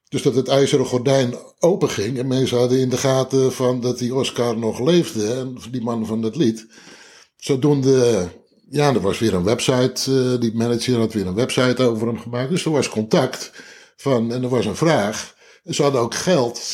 Dus 0.09 0.21
dat 0.21 0.35
het 0.35 0.47
ijzeren 0.47 0.85
gordijn 0.85 1.35
open 1.59 1.89
ging. 1.89 2.17
En 2.17 2.27
mensen 2.27 2.57
hadden 2.57 2.79
in 2.79 2.89
de 2.89 2.97
gaten 2.97 3.53
van 3.53 3.81
dat 3.81 3.99
die 3.99 4.15
Oscar 4.15 4.57
nog 4.57 4.79
leefde. 4.79 5.33
En 5.33 5.57
die 5.71 5.81
man 5.81 6.05
van 6.05 6.21
het 6.21 6.35
lied. 6.35 6.67
Zodoende, 7.35 8.27
ja, 8.69 8.93
er 8.93 9.01
was 9.01 9.19
weer 9.19 9.33
een 9.33 9.43
website, 9.43 10.37
die 10.39 10.55
manager 10.55 10.97
had 10.97 11.13
weer 11.13 11.27
een 11.27 11.33
website 11.33 11.83
over 11.83 12.07
hem 12.07 12.19
gemaakt. 12.19 12.49
Dus 12.49 12.65
er 12.65 12.71
was 12.71 12.89
contact 12.89 13.51
van, 13.97 14.31
en 14.31 14.43
er 14.43 14.49
was 14.49 14.65
een 14.65 14.75
vraag. 14.75 15.35
En 15.67 15.73
ze 15.73 15.81
hadden 15.81 16.01
ook 16.01 16.15
geld. 16.15 16.73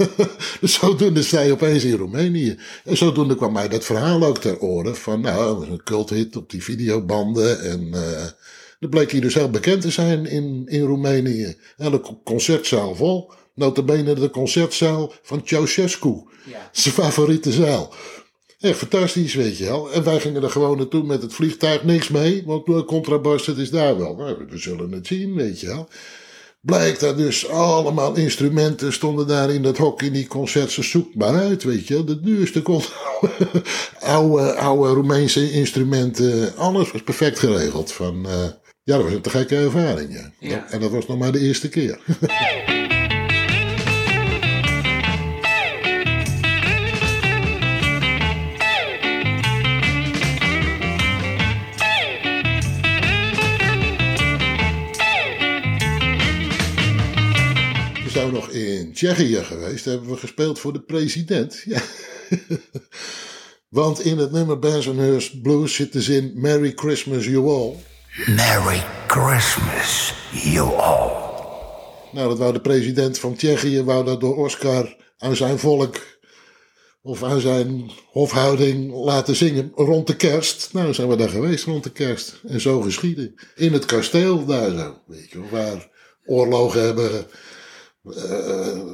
dus 0.60 0.74
zodoende 0.74 1.22
zei 1.22 1.52
opeens 1.52 1.84
in 1.84 1.96
Roemenië. 1.96 2.58
En 2.84 2.96
zodoende 2.96 3.36
kwam 3.36 3.52
mij 3.52 3.68
dat 3.68 3.84
verhaal 3.84 4.24
ook 4.24 4.38
ter 4.38 4.60
oren. 4.60 4.96
Van 4.96 5.20
nou, 5.20 5.66
een 5.66 5.82
culthit 5.82 6.36
op 6.36 6.50
die 6.50 6.62
videobanden. 6.62 7.60
En 7.60 7.80
uh, 7.94 8.24
dat 8.80 8.90
bleek 8.90 9.10
hij 9.10 9.20
dus 9.20 9.34
heel 9.34 9.50
bekend 9.50 9.80
te 9.80 9.90
zijn 9.90 10.26
in, 10.26 10.62
in 10.66 10.82
Roemenië. 10.82 11.56
En 11.76 11.90
de 11.90 12.00
concertzaal 12.24 12.94
vol. 12.94 13.30
Notabene 13.54 14.14
de 14.14 14.30
concertzaal 14.30 15.12
van 15.22 15.42
Ceausescu. 15.44 16.22
Ja. 16.46 16.70
Zijn 16.72 16.94
favoriete 16.94 17.52
zaal. 17.52 17.94
Echt 18.60 18.78
fantastisch, 18.78 19.34
weet 19.34 19.58
je 19.58 19.64
wel. 19.64 19.92
En 19.92 20.04
wij 20.04 20.20
gingen 20.20 20.42
er 20.42 20.50
gewoon 20.50 20.76
naartoe 20.76 21.02
met 21.02 21.22
het 21.22 21.34
vliegtuig, 21.34 21.84
niks 21.84 22.08
mee, 22.08 22.42
want 22.46 22.84
contrabas, 22.84 23.46
het 23.46 23.58
is 23.58 23.70
daar 23.70 23.98
wel. 23.98 24.14
Nou, 24.16 24.36
we 24.48 24.58
zullen 24.58 24.92
het 24.92 25.06
zien, 25.06 25.34
weet 25.34 25.60
je 25.60 25.66
wel. 25.66 25.88
Blijkt 26.64 27.00
dat 27.00 27.16
dus 27.16 27.48
allemaal 27.48 28.16
instrumenten 28.16 28.92
stonden 28.92 29.26
daar 29.26 29.50
in 29.50 29.62
dat 29.62 29.76
hok 29.76 30.02
in 30.02 30.12
die 30.12 30.26
concerten. 30.26 30.84
Zoek 30.84 31.14
maar 31.14 31.34
uit, 31.34 31.62
weet 31.62 31.86
je. 31.86 32.04
De 32.04 32.20
duurste 32.20 32.62
oude, 34.00 34.54
oude 34.54 34.92
Roemeense 34.92 35.50
instrumenten. 35.50 36.56
Alles 36.56 36.92
was 36.92 37.02
perfect 37.02 37.38
geregeld. 37.38 37.92
Van, 37.92 38.26
uh, 38.26 38.32
ja, 38.82 38.96
dat 38.96 39.02
was 39.02 39.12
een 39.12 39.20
te 39.20 39.30
gekke 39.30 39.56
ervaring. 39.56 40.12
Ja. 40.12 40.30
ja. 40.38 40.70
En 40.70 40.80
dat 40.80 40.90
was 40.90 41.06
nog 41.06 41.18
maar 41.18 41.32
de 41.32 41.40
eerste 41.40 41.68
keer. 41.68 42.00
Tsjechië 58.94 59.44
geweest. 59.44 59.84
Daar 59.84 59.94
hebben 59.94 60.12
we 60.12 60.18
gespeeld 60.18 60.58
voor 60.58 60.72
de 60.72 60.82
president. 60.82 61.62
Ja. 61.64 61.80
Want 63.68 64.04
in 64.04 64.18
het 64.18 64.32
nummer 64.32 64.58
Bensonhurst 64.58 65.42
Blues 65.42 65.74
zit 65.74 65.92
de 65.92 66.02
zin 66.02 66.32
Merry 66.34 66.72
Christmas 66.74 67.24
you 67.24 67.48
all. 67.48 67.74
Merry 68.26 68.82
Christmas 69.06 70.14
you 70.32 70.68
all. 70.76 71.10
Nou, 72.12 72.28
dat 72.28 72.38
wou 72.38 72.52
de 72.52 72.60
president 72.60 73.18
van 73.18 73.34
Tsjechië, 73.34 73.82
wou 73.82 74.04
dat 74.04 74.20
door 74.20 74.36
Oscar 74.36 74.96
aan 75.18 75.36
zijn 75.36 75.58
volk 75.58 75.96
of 77.02 77.22
aan 77.22 77.40
zijn 77.40 77.90
hofhouding 78.06 78.92
laten 78.92 79.36
zingen 79.36 79.72
rond 79.74 80.06
de 80.06 80.16
kerst. 80.16 80.72
Nou, 80.72 80.94
zijn 80.94 81.08
we 81.08 81.16
daar 81.16 81.28
geweest 81.28 81.64
rond 81.64 81.84
de 81.84 81.92
kerst. 81.92 82.40
En 82.46 82.60
zo 82.60 82.80
geschieden. 82.80 83.34
In 83.54 83.72
het 83.72 83.84
kasteel 83.84 84.44
daar 84.44 84.70
zo, 84.70 84.98
weet 85.06 85.30
je, 85.30 85.48
waar 85.50 85.88
oorlogen 86.26 86.82
hebben 86.82 87.26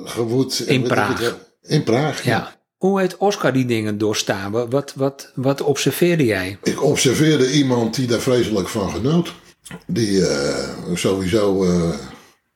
gewoed. 0.05 0.63
In 0.67 0.83
Praag. 0.83 1.37
In 1.63 1.83
Praag, 1.83 2.25
ja. 2.25 2.59
Hoe 2.77 3.01
heeft 3.01 3.17
Oscar 3.17 3.53
die 3.53 3.65
dingen 3.65 3.99
doorstaan? 3.99 4.51
Wat, 4.71 4.93
wat, 4.97 5.33
wat 5.35 5.63
observeerde 5.63 6.25
jij? 6.25 6.59
Ik 6.63 6.83
observeerde 6.83 7.53
iemand 7.53 7.95
die 7.95 8.07
daar 8.07 8.21
vreselijk 8.21 8.69
van 8.69 8.91
genoot. 8.91 9.35
Die 9.87 10.11
uh, 10.11 10.69
sowieso 10.95 11.65
uh, 11.65 11.91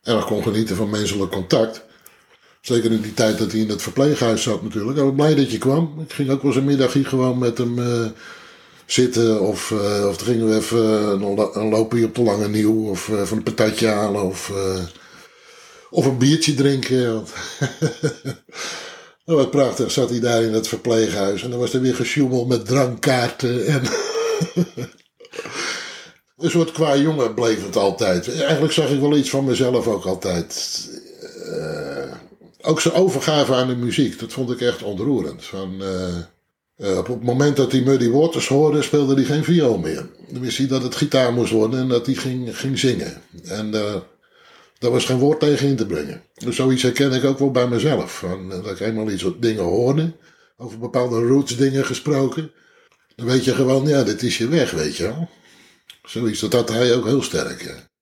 erg 0.03 0.25
kon 0.25 0.43
genieten 0.43 0.77
van 0.77 0.91
menselijk 0.91 1.31
contact. 1.31 1.85
Zeker 2.61 2.93
in 2.93 3.01
die 3.01 3.15
tijd 3.15 3.39
dat 3.39 3.53
hij 3.53 3.61
in 3.61 3.69
het 3.69 3.83
verpleeghuis 3.83 4.43
zat 4.43 4.63
natuurlijk. 4.63 4.99
Ik 4.99 5.05
was 5.05 5.15
blij 5.15 5.35
dat 5.35 5.51
je 5.51 5.59
kwam. 5.59 6.01
Ik 6.01 6.13
ging 6.13 6.31
ook 6.31 6.43
wel 6.43 6.51
eens 6.51 6.61
een 6.61 6.67
middagje 6.67 7.05
gewoon 7.05 7.39
met 7.39 7.59
hem 7.59 7.79
uh, 7.79 8.07
zitten. 8.87 9.41
Of, 9.41 9.73
of 10.09 10.17
dan 10.17 10.27
gingen 10.27 10.49
we 10.49 10.55
even 10.55 10.81
een, 11.23 11.49
een 11.53 11.69
loopje 11.69 12.05
op 12.05 12.15
de 12.15 12.23
Lange 12.23 12.49
Nieuw. 12.49 12.89
Of 12.89 13.11
van 13.25 13.37
een 13.37 13.43
patatje 13.43 13.87
halen. 13.87 14.23
Of 14.23 14.53
of 15.95 16.07
een 16.07 16.19
biertje 16.19 16.55
drinken. 16.55 17.23
Nou, 19.27 19.39
wat 19.39 19.51
prachtig 19.51 19.91
zat 19.91 20.11
hij 20.11 20.21
daar 20.21 20.43
in 20.43 20.53
het 20.53 20.69
verpleeghuis. 20.69 21.43
En 21.43 21.51
dan 21.51 21.59
was 21.59 21.75
er 21.75 21.81
weer 21.81 21.95
gesjoemeld 21.95 22.49
met 22.49 22.67
drankkaarten. 22.67 23.67
En 23.67 23.83
een 26.37 26.51
soort 26.51 26.73
qua 26.73 26.97
jongen 26.97 27.35
bleef 27.35 27.65
het 27.65 27.77
altijd. 27.77 28.41
Eigenlijk 28.41 28.73
zag 28.73 28.91
ik 28.91 29.01
wel 29.01 29.17
iets 29.17 29.31
van 29.31 29.45
mezelf 29.45 29.87
ook 29.87 30.05
altijd. 30.05 30.89
Uh, 31.47 32.13
ook 32.63 32.81
zijn 32.81 32.95
overgave 32.95 33.55
aan 33.55 33.69
de 33.69 33.77
muziek, 33.77 34.19
dat 34.19 34.33
vond 34.33 34.51
ik 34.51 34.61
echt 34.61 34.83
ontroerend. 34.83 35.45
Van, 35.45 35.83
uh, 35.83 36.17
uh, 36.77 36.99
op 36.99 37.07
het 37.07 37.23
moment 37.23 37.57
dat 37.57 37.73
hij 37.73 37.81
Muddy 37.81 38.09
Waters 38.09 38.49
hoorde, 38.49 38.83
speelde 38.83 39.15
hij 39.15 39.25
geen 39.25 39.45
viool 39.45 39.79
meer. 39.79 40.09
Dan 40.29 40.41
wist 40.41 40.59
hij 40.59 40.67
dat 40.67 40.83
het 40.83 40.97
gitaar 40.97 41.33
moest 41.33 41.53
worden 41.53 41.81
en 41.81 41.89
dat 41.89 42.07
hij 42.07 42.15
ging, 42.15 42.59
ging 42.59 42.79
zingen. 42.79 43.23
En 43.45 43.71
daar 44.79 44.91
was 44.91 45.05
geen 45.05 45.19
woord 45.19 45.41
tegen 45.41 45.69
in 45.69 45.77
te 45.77 45.87
brengen. 45.87 46.23
Dus 46.35 46.57
zoiets 46.57 46.83
herken 46.83 47.13
ik 47.13 47.25
ook 47.25 47.39
wel 47.39 47.51
bij 47.51 47.69
mezelf. 47.69 48.19
Van, 48.19 48.53
eh, 48.53 48.63
dat 48.63 48.71
ik 48.71 48.81
eenmaal 48.81 49.11
iets 49.11 49.27
dingen 49.41 49.63
hoorde, 49.63 50.17
over 50.57 50.79
bepaalde 50.79 51.27
roots 51.27 51.57
dingen 51.57 51.85
gesproken. 51.85 52.53
Dan 53.17 53.27
weet 53.27 53.45
je 53.45 53.55
gewoon, 53.55 53.87
ja, 53.87 54.03
dit 54.03 54.23
is 54.23 54.39
je 54.39 54.49
weg, 54.49 54.71
weet 54.71 54.97
je 54.97 55.03
wel. 55.03 55.29
Zoiets, 56.03 56.41
dat 56.41 56.53
had 56.53 56.69
hij 56.69 56.95
ook 56.95 57.05
heel 57.05 57.23
sterk, 57.23 57.63
ja. 57.63 57.93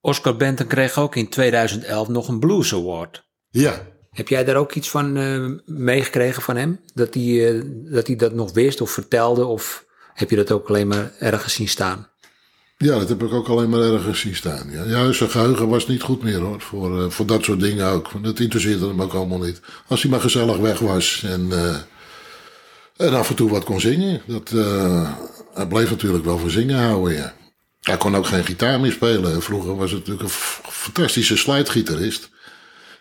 Oscar 0.00 0.36
Benton 0.36 0.66
kreeg 0.66 0.98
ook 0.98 1.16
in 1.16 1.28
2011 1.28 2.08
nog 2.08 2.28
een 2.28 2.38
Blues 2.38 2.74
Award. 2.74 3.24
Ja. 3.48 3.86
Heb 4.10 4.28
jij 4.28 4.44
daar 4.44 4.56
ook 4.56 4.72
iets 4.72 4.90
van 4.90 5.16
uh, 5.16 5.58
meegekregen 5.64 6.42
van 6.42 6.56
hem? 6.56 6.80
Dat 6.94 7.14
hij, 7.14 7.22
uh, 7.22 7.62
dat 7.92 8.06
hij 8.06 8.16
dat 8.16 8.32
nog 8.32 8.52
wist 8.52 8.80
of 8.80 8.90
vertelde? 8.90 9.44
Of 9.44 9.84
heb 10.12 10.30
je 10.30 10.36
dat 10.36 10.50
ook 10.50 10.68
alleen 10.68 10.88
maar 10.88 11.12
ergens 11.18 11.54
zien 11.54 11.68
staan? 11.68 12.10
Ja, 12.78 12.98
dat 12.98 13.08
heb 13.08 13.22
ik 13.22 13.32
ook 13.32 13.48
alleen 13.48 13.68
maar 13.68 13.80
ergens 13.80 14.20
zien 14.20 14.36
staan. 14.36 14.70
Ja, 14.70 15.12
zijn 15.12 15.30
geheugen 15.30 15.68
was 15.68 15.86
niet 15.86 16.02
goed 16.02 16.22
meer 16.22 16.40
hoor, 16.40 16.60
voor, 16.60 17.00
uh, 17.00 17.10
voor 17.10 17.26
dat 17.26 17.44
soort 17.44 17.60
dingen 17.60 17.86
ook. 17.86 18.10
Dat 18.22 18.38
interesseerde 18.38 18.86
hem 18.86 19.02
ook 19.02 19.12
allemaal 19.12 19.38
niet. 19.38 19.60
Als 19.86 20.02
hij 20.02 20.10
maar 20.10 20.20
gezellig 20.20 20.56
weg 20.56 20.78
was 20.78 21.22
en, 21.24 21.46
uh, 21.46 21.76
en 22.96 23.14
af 23.14 23.28
en 23.28 23.34
toe 23.34 23.50
wat 23.50 23.64
kon 23.64 23.80
zingen. 23.80 24.22
Dat, 24.26 24.50
uh, 24.54 25.10
hij 25.54 25.66
bleef 25.66 25.90
natuurlijk 25.90 26.24
wel 26.24 26.38
voor 26.38 26.50
zingen 26.50 26.78
houden, 26.78 27.16
ja. 27.16 27.34
Hij 27.80 27.96
kon 27.96 28.16
ook 28.16 28.26
geen 28.26 28.44
gitaar 28.44 28.80
meer 28.80 28.92
spelen. 28.92 29.42
Vroeger 29.42 29.76
was 29.76 29.90
het 29.90 29.98
natuurlijk 29.98 30.28
een 30.28 30.34
fantastische 30.70 31.36
slijtgitarist. 31.36 32.30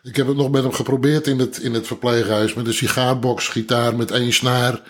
Ik 0.05 0.15
heb 0.15 0.27
het 0.27 0.35
nog 0.37 0.51
met 0.51 0.63
hem 0.63 0.73
geprobeerd 0.73 1.27
in 1.27 1.39
het, 1.39 1.57
in 1.57 1.73
het 1.73 1.87
verpleeghuis 1.87 2.53
met 2.53 2.67
een 2.67 2.73
sigaarbox 2.73 3.47
gitaar 3.47 3.95
met 3.95 4.11
één 4.11 4.33
snaar. 4.33 4.81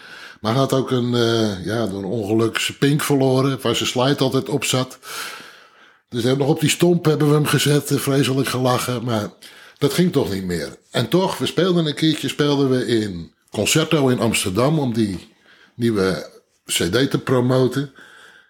Maar 0.42 0.52
hij 0.52 0.62
had 0.62 0.74
ook 0.74 0.92
een, 0.92 1.14
uh, 1.14 1.66
ja, 1.66 1.88
door 1.88 2.00
een 2.00 2.06
ongeluk 2.10 2.60
zijn 2.60 2.78
pink 2.78 3.02
verloren, 3.02 3.62
waar 3.62 3.76
zijn 3.76 3.90
slide 3.90 4.18
altijd 4.18 4.50
op 4.50 4.64
zat. 4.64 5.00
Dus 6.10 6.24
nog 6.24 6.48
op 6.48 6.60
die 6.60 6.70
stomp 6.70 7.06
hebben 7.06 7.28
we 7.28 7.34
hem 7.34 7.46
gezet, 7.46 7.92
eh, 7.92 7.98
vreselijk 7.98 8.48
gelachen, 8.48 9.04
maar 9.04 9.30
dat 9.78 9.94
ging 9.94 10.12
toch 10.12 10.32
niet 10.32 10.44
meer. 10.44 10.78
En 10.92 11.10
toch, 11.10 11.38
we 11.38 11.46
speelden 11.46 11.86
een 11.86 11.96
keertje, 11.96 12.28
speelden 12.28 12.70
we 12.70 12.88
in 12.88 13.34
Concerto 13.50 14.08
in 14.08 14.20
Amsterdam 14.20 14.80
om 14.80 14.94
die 14.94 15.34
nieuwe 15.76 16.30
cd 16.66 17.10
te 17.12 17.20
promoten. 17.24 17.94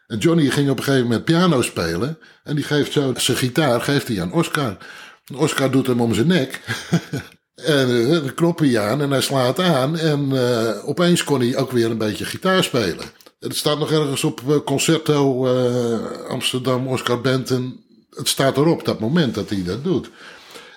En 0.07 0.17
Johnny 0.17 0.49
ging 0.49 0.69
op 0.69 0.77
een 0.77 0.83
gegeven 0.83 1.07
moment 1.07 1.25
piano 1.25 1.61
spelen. 1.61 2.17
En 2.43 2.55
die 2.55 2.63
geeft 2.63 2.91
zo 2.91 3.13
zijn 3.17 3.37
gitaar 3.37 3.81
geeft 3.81 4.07
hij 4.07 4.21
aan 4.21 4.33
Oscar. 4.33 4.77
Oscar 5.33 5.71
doet 5.71 5.87
hem 5.87 6.01
om 6.01 6.13
zijn 6.13 6.27
nek. 6.27 6.61
En 7.55 7.89
uh, 7.89 8.23
de 8.23 8.33
knoppen 8.33 8.81
aan 8.81 9.01
en 9.01 9.11
hij 9.11 9.21
slaat 9.21 9.59
aan. 9.59 9.97
En 9.97 10.29
uh, 10.33 10.87
opeens 10.87 11.23
kon 11.23 11.39
hij 11.39 11.57
ook 11.57 11.71
weer 11.71 11.91
een 11.91 11.97
beetje 11.97 12.25
gitaar 12.25 12.63
spelen. 12.63 13.05
Het 13.39 13.55
staat 13.55 13.79
nog 13.79 13.91
ergens 13.91 14.23
op 14.23 14.41
uh, 14.47 14.57
Concerto 14.65 15.47
Amsterdam, 16.27 16.87
Oscar 16.87 17.21
Benton. 17.21 17.83
Het 18.09 18.27
staat 18.27 18.57
erop, 18.57 18.85
dat 18.85 18.99
moment 18.99 19.35
dat 19.35 19.49
hij 19.49 19.63
dat 19.63 19.83
doet. 19.83 20.09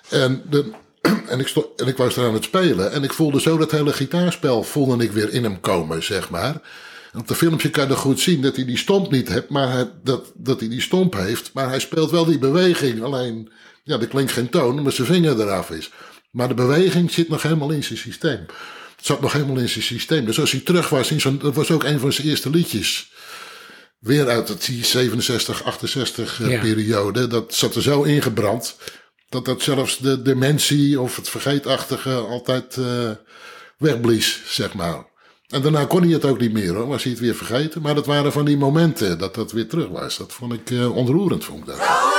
En 0.09 0.43
En 1.27 1.39
ik, 1.39 1.53
en 1.75 1.87
ik 1.87 1.97
was 1.97 2.15
er 2.15 2.25
aan 2.25 2.33
het 2.33 2.43
spelen. 2.43 2.91
En 2.91 3.03
ik 3.03 3.13
voelde 3.13 3.41
zo 3.41 3.57
dat 3.57 3.71
hele 3.71 3.93
gitaarspel 3.93 4.63
voelde 4.63 5.03
ik 5.03 5.11
weer 5.11 5.33
in 5.33 5.43
hem 5.43 5.59
komen, 5.59 6.03
zeg 6.03 6.29
maar. 6.29 6.61
Op 7.19 7.27
de 7.27 7.35
filmpje 7.35 7.69
kan 7.69 7.87
je 7.87 7.95
goed 7.95 8.19
zien 8.19 8.41
dat 8.41 8.55
hij 8.55 8.65
die 8.65 8.77
stomp 8.77 9.11
niet 9.11 9.27
heeft, 9.27 9.49
maar 9.49 9.71
hij, 9.71 9.91
dat, 10.03 10.31
dat 10.35 10.59
hij 10.59 10.69
die 10.69 10.81
stomp 10.81 11.13
heeft. 11.13 11.49
Maar 11.53 11.69
hij 11.69 11.79
speelt 11.79 12.11
wel 12.11 12.25
die 12.25 12.37
beweging. 12.37 13.03
Alleen, 13.03 13.51
ja, 13.83 13.99
er 13.99 14.07
klinkt 14.07 14.31
geen 14.31 14.49
toon 14.49 14.77
omdat 14.77 14.93
zijn 14.93 15.07
vinger 15.07 15.39
eraf 15.41 15.69
is. 15.71 15.91
Maar 16.31 16.47
de 16.47 16.53
beweging 16.53 17.11
zit 17.11 17.29
nog 17.29 17.41
helemaal 17.41 17.69
in 17.69 17.83
zijn 17.83 17.99
systeem. 17.99 18.45
Het 18.95 19.05
zat 19.05 19.21
nog 19.21 19.33
helemaal 19.33 19.57
in 19.57 19.69
zijn 19.69 19.83
systeem. 19.83 20.25
Dus 20.25 20.39
als 20.39 20.51
hij 20.51 20.59
terug 20.59 20.89
was 20.89 21.11
in 21.11 21.39
dat 21.39 21.55
was 21.55 21.71
ook 21.71 21.83
een 21.83 21.99
van 21.99 22.13
zijn 22.13 22.27
eerste 22.27 22.49
liedjes. 22.49 23.11
Weer 23.99 24.27
uit 24.27 24.47
het 24.47 24.63
67, 24.63 25.63
68 25.63 26.41
eh, 26.41 26.49
Ja. 26.49 26.59
periode. 26.61 27.27
Dat 27.27 27.53
zat 27.53 27.75
er 27.75 27.81
zo 27.81 28.03
ingebrand. 28.03 28.75
Dat 29.29 29.45
dat 29.45 29.61
zelfs 29.61 29.97
de 29.97 30.21
dementie 30.21 31.01
of 31.01 31.15
het 31.15 31.29
vergeetachtige 31.29 32.13
altijd 32.13 32.77
eh, 32.77 33.09
wegblies, 33.77 34.41
zeg 34.45 34.73
maar. 34.73 35.08
En 35.49 35.61
daarna 35.61 35.85
kon 35.85 36.01
hij 36.01 36.11
het 36.11 36.25
ook 36.25 36.39
niet 36.39 36.53
meer 36.53 36.73
hoor, 36.73 36.87
was 36.87 37.03
hij 37.03 37.11
het 37.11 37.21
weer 37.21 37.35
vergeten. 37.35 37.81
Maar 37.81 37.95
dat 37.95 38.05
waren 38.05 38.31
van 38.31 38.45
die 38.45 38.57
momenten 38.57 39.17
dat 39.17 39.35
dat 39.35 39.51
weer 39.51 39.67
terug 39.67 39.87
was. 39.87 40.17
Dat 40.17 40.33
vond 40.33 40.53
ik 40.53 40.71
eh, 40.71 40.95
ontroerend, 40.95 41.45
vond 41.45 41.59
ik 41.59 41.65
dat. 41.65 42.18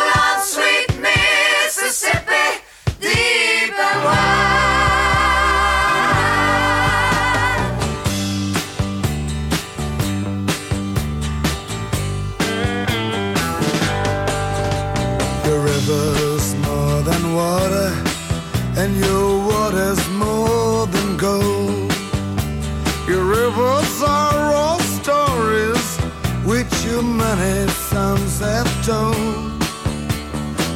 Sons 27.01 28.41
have 28.41 28.69
told. 28.85 29.61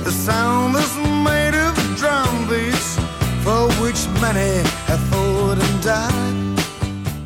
The 0.05 0.11
sound 0.11 0.77
is 0.77 0.97
made 1.23 1.55
of 1.55 1.75
drum 1.97 2.49
beats 2.49 2.97
for 3.43 3.69
which 3.83 4.09
many 4.21 4.63
have 4.87 5.01
fought 5.11 5.59
and 5.59 5.83
died. 5.83 6.65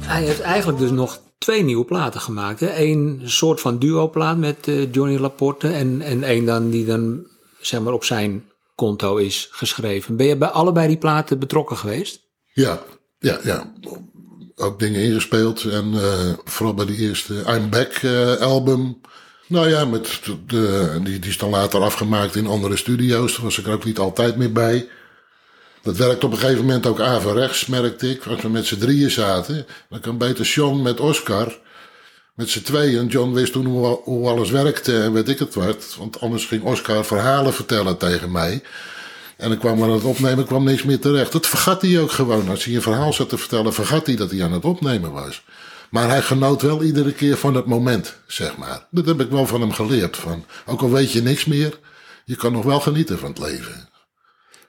Hij 0.05 0.23
heeft 0.23 0.41
eigenlijk 0.41 0.79
dus 0.79 0.91
nog 0.91 1.21
twee 1.39 1.63
nieuwe 1.63 1.85
platen 1.85 2.21
gemaakt. 2.21 2.61
hè. 2.61 2.77
Eén 2.77 3.23
soort 3.25 3.61
van 3.61 3.79
duo-plaat 3.79 4.37
met 4.37 4.69
eh, 4.69 4.93
Johnny 4.93 5.19
Laporte 5.19 5.69
en, 5.69 6.01
en 6.03 6.23
één 6.23 6.45
dan 6.45 6.71
die 6.71 6.85
dan 6.85 7.27
zeg 7.61 7.81
maar 7.81 7.93
op 7.93 8.05
zijn 8.05 8.45
konto 8.75 9.17
is 9.17 9.49
geschreven. 9.51 10.17
Ben 10.17 10.27
je 10.27 10.37
bij 10.37 10.49
allebei 10.49 10.87
die 10.89 10.97
platen 10.99 11.39
betrokken 11.39 11.77
geweest? 11.77 12.21
Ja, 12.53 12.83
ja, 13.19 13.39
ja. 13.43 13.73
Ook 14.59 14.79
dingen 14.79 15.01
ingespeeld. 15.01 15.65
En 15.65 15.95
eh, 15.95 16.33
vooral 16.45 16.75
bij 16.75 16.87
die 16.87 16.97
eerste 16.97 17.35
I'm 17.35 17.71
Back 17.71 17.93
eh, 17.93 18.37
album. 18.37 19.01
Nou 19.47 19.69
ja, 19.69 19.85
met 19.85 20.21
de, 20.47 20.99
die, 21.03 21.19
die 21.19 21.31
is 21.31 21.39
dan 21.39 21.51
later 21.51 21.81
afgemaakt 21.81 22.37
in 22.37 22.47
andere 22.47 22.77
studio's. 22.77 23.35
Daar 23.35 23.45
was 23.45 23.59
ik 23.59 23.67
er 23.67 23.73
ook 23.73 23.85
niet 23.85 23.99
altijd 23.99 24.37
meer 24.37 24.53
bij. 24.53 24.89
Dat 25.83 25.97
werkt 25.97 26.25
op 26.25 26.33
een 26.33 26.39
gegeven 26.39 26.65
moment 26.65 26.87
ook 26.87 27.01
averechts, 27.01 27.67
merkte 27.67 28.11
ik. 28.11 28.27
Als 28.27 28.43
we 28.43 28.49
met 28.49 28.67
z'n 28.67 28.79
drieën 28.79 29.11
zaten, 29.11 29.67
dan 29.89 30.01
kan 30.01 30.19
beter 30.19 30.47
Sean 30.47 30.83
met 30.83 31.01
Oscar. 31.01 31.59
Met 32.35 32.51
z'n 32.51 32.63
tweeën. 32.63 33.07
John 33.07 33.33
wist 33.33 33.53
toen 33.53 33.67
hoe, 33.67 33.87
hoe 33.87 34.29
alles 34.29 34.51
werkte 34.51 35.03
en 35.03 35.13
weet 35.13 35.29
ik 35.29 35.39
het 35.39 35.55
wat. 35.55 35.95
Want 35.99 36.21
anders 36.21 36.45
ging 36.45 36.63
Oscar 36.63 37.05
verhalen 37.05 37.55
vertellen 37.55 37.97
tegen 37.97 38.33
mij. 38.33 38.63
En 39.39 39.49
dan 39.49 39.59
kwam 39.59 39.83
aan 39.83 39.91
het 39.91 40.05
opnemen, 40.05 40.47
kwam 40.47 40.65
niks 40.65 40.83
meer 40.83 40.99
terecht. 40.99 41.33
Dat 41.33 41.47
vergat 41.47 41.83
hij 41.83 42.01
ook 42.01 42.11
gewoon. 42.11 42.49
Als 42.49 42.65
hij 42.65 42.75
een 42.75 42.83
verhaal 42.83 43.13
zat 43.13 43.29
te 43.29 43.39
vertellen, 43.39 43.75
vergat 43.75 44.07
hij 44.07 44.17
dat 44.17 44.31
hij 44.31 44.45
aan 44.45 44.53
het 44.53 44.65
opnemen 44.65 45.13
was. 45.13 45.43
Maar 45.91 46.09
hij 46.09 46.23
genoot 46.23 46.63
wel 46.63 46.83
iedere 46.83 47.13
keer 47.13 47.37
van 47.37 47.55
het 47.55 47.67
moment, 47.67 48.17
zeg 48.27 48.57
maar. 48.57 48.87
Dat 48.91 49.07
heb 49.07 49.21
ik 49.21 49.31
wel 49.31 49.47
van 49.47 49.61
hem 49.61 49.73
geleerd. 49.73 50.17
Van, 50.17 50.45
ook 50.67 50.81
al 50.81 50.91
weet 50.91 51.13
je 51.13 51.23
niks 51.23 51.45
meer, 51.45 51.79
je 52.25 52.37
kan 52.37 52.53
nog 52.53 52.65
wel 52.65 52.81
genieten 52.81 53.19
van 53.19 53.29
het 53.29 53.39
leven. 53.39 53.89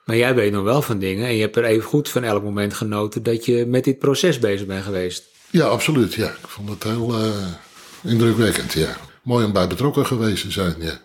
Maar 0.04 0.16
jij 0.16 0.34
weet 0.34 0.52
nog 0.52 0.64
wel 0.64 0.82
van 0.82 0.98
dingen 0.98 1.26
en 1.26 1.34
je 1.34 1.40
hebt 1.40 1.56
er 1.56 1.64
even 1.64 1.88
goed 1.88 2.08
van 2.08 2.24
elk 2.24 2.42
moment 2.42 2.74
genoten 2.74 3.22
dat 3.22 3.44
je 3.44 3.66
met 3.66 3.84
dit 3.84 3.98
proces 3.98 4.38
bezig 4.38 4.66
bent 4.66 4.84
geweest. 4.84 5.24
Ja, 5.50 5.66
absoluut. 5.66 6.14
Ja. 6.14 6.28
Ik 6.28 6.48
vond 6.48 6.68
het 6.68 6.82
heel 6.82 7.14
eh, 7.14 7.46
indrukwekkend, 8.02 8.72
ja. 8.72 8.96
Mooi 9.22 9.44
om 9.44 9.52
bij 9.52 9.66
betrokken 9.66 10.06
geweest 10.06 10.42
te 10.42 10.50
zijn, 10.50 10.74
ja. 10.78 11.00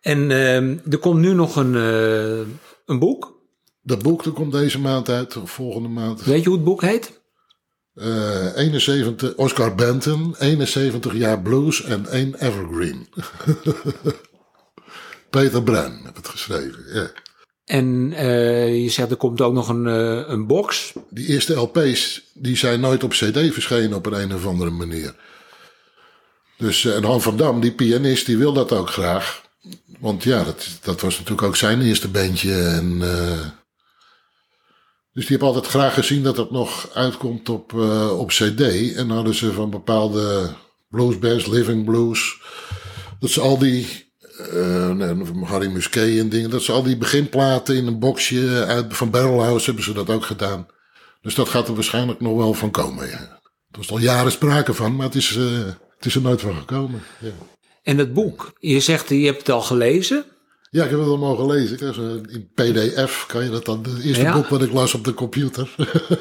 En 0.00 0.30
ehm, 0.30 0.76
er 0.90 0.98
komt 0.98 1.20
nu 1.20 1.32
nog 1.32 1.56
een, 1.56 1.74
eh, 1.74 2.46
een 2.86 2.98
boek. 2.98 3.34
Dat 3.82 4.02
boek 4.02 4.24
dat 4.24 4.34
komt 4.34 4.52
deze 4.52 4.80
maand 4.80 5.08
uit, 5.08 5.36
of 5.36 5.50
volgende 5.50 5.88
maand. 5.88 6.24
Weet 6.24 6.42
je 6.42 6.48
hoe 6.48 6.56
het 6.56 6.66
boek 6.66 6.82
heet? 6.82 7.20
Eh 7.94 8.56
71, 8.56 9.34
Oscar 9.34 9.74
Benton, 9.74 10.36
71 10.38 11.14
jaar 11.14 11.42
blues 11.42 11.82
en 11.82 12.06
één 12.06 12.34
evergreen. 12.34 13.08
Peter 15.30 15.62
Bruin 15.62 16.00
heb 16.04 16.16
het 16.16 16.28
geschreven, 16.28 16.84
ja. 16.92 17.10
En 17.64 18.12
eh, 18.12 18.82
je 18.82 18.88
zegt 18.88 19.10
er 19.10 19.16
komt 19.16 19.40
ook 19.40 19.52
nog 19.52 19.68
een, 19.68 19.86
eh, 19.86 20.28
een 20.28 20.46
box. 20.46 20.92
Die 21.10 21.26
eerste 21.26 21.54
LP's, 21.54 22.30
die 22.34 22.56
zijn 22.56 22.80
nooit 22.80 23.04
op 23.04 23.10
cd 23.10 23.52
verschenen 23.52 23.96
op 23.96 24.06
een, 24.06 24.20
een 24.20 24.34
of 24.34 24.46
andere 24.46 24.70
manier. 24.70 25.14
Dus, 26.58 26.84
en 26.84 27.04
Han 27.04 27.22
van 27.22 27.36
Dam, 27.36 27.60
die 27.60 27.72
pianist, 27.72 28.26
die 28.26 28.36
wil 28.36 28.52
dat 28.52 28.72
ook 28.72 28.90
graag. 28.90 29.45
Want 29.98 30.22
ja, 30.22 30.44
dat, 30.44 30.68
dat 30.82 31.00
was 31.00 31.18
natuurlijk 31.18 31.46
ook 31.46 31.56
zijn 31.56 31.82
eerste 31.82 32.08
bandje. 32.08 32.62
En, 32.62 32.98
eh, 33.02 33.46
dus 35.12 35.26
die 35.26 35.36
heeft 35.36 35.42
altijd 35.42 35.66
graag 35.66 35.94
gezien 35.94 36.22
dat 36.22 36.36
het 36.36 36.50
nog 36.50 36.90
uitkomt 36.94 37.48
op, 37.48 37.72
eh, 37.72 38.18
op 38.18 38.28
cd. 38.28 38.94
En 38.94 39.10
hadden 39.10 39.34
ze 39.34 39.52
van 39.52 39.70
bepaalde 39.70 40.54
bluesbands, 40.88 41.46
Living 41.46 41.84
Blues... 41.84 42.40
Dat 43.18 43.30
ze 43.30 43.40
al 43.40 43.58
die 43.58 44.06
nee, 44.94 45.44
Harry 45.44 45.68
Musquet 45.68 46.18
en 46.18 46.28
dingen. 46.28 46.50
Dat 46.50 46.62
ze 46.62 46.72
al 46.72 46.82
die 46.82 46.96
beginplaten 46.96 47.76
in 47.76 47.86
een 47.86 47.98
boxje 47.98 48.64
uit, 48.66 48.96
van 48.96 49.10
Barrelhouse 49.10 49.64
hebben 49.64 49.84
ze 49.84 49.92
dat 49.92 50.10
ook 50.10 50.24
gedaan. 50.24 50.66
Dus 51.20 51.34
dat 51.34 51.48
gaat 51.48 51.68
er 51.68 51.74
waarschijnlijk 51.74 52.20
nog 52.20 52.36
wel 52.36 52.54
van 52.54 52.70
komen. 52.70 53.06
Ja. 53.06 53.18
Er 53.70 53.78
was 53.78 53.90
al 53.90 53.98
jaren 53.98 54.32
sprake 54.32 54.74
van, 54.74 54.96
maar 54.96 55.06
het 55.06 55.14
is, 55.14 55.28
het 55.96 56.06
is 56.06 56.14
er 56.14 56.20
nooit 56.20 56.40
van 56.40 56.56
gekomen. 56.56 57.02
Ja. 57.20 57.30
En 57.86 57.98
het 57.98 58.14
boek, 58.14 58.52
je 58.58 58.80
zegt 58.80 59.08
je 59.08 59.24
hebt 59.24 59.38
het 59.38 59.48
al 59.50 59.60
gelezen. 59.60 60.24
Ja, 60.70 60.84
ik 60.84 60.90
heb 60.90 60.98
het 60.98 61.08
al 61.08 61.18
mogen 61.18 61.46
lezen. 61.46 61.94
Zo 61.94 62.20
In 62.28 62.50
PDF 62.54 63.24
kan 63.26 63.44
je 63.44 63.50
dat 63.50 63.64
dan. 63.64 63.84
Het 63.88 64.04
eerste 64.04 64.22
Ja. 64.22 64.32
boek 64.32 64.48
wat 64.48 64.62
ik 64.62 64.72
las 64.72 64.94
op 64.94 65.04
de 65.04 65.14
computer. 65.14 65.74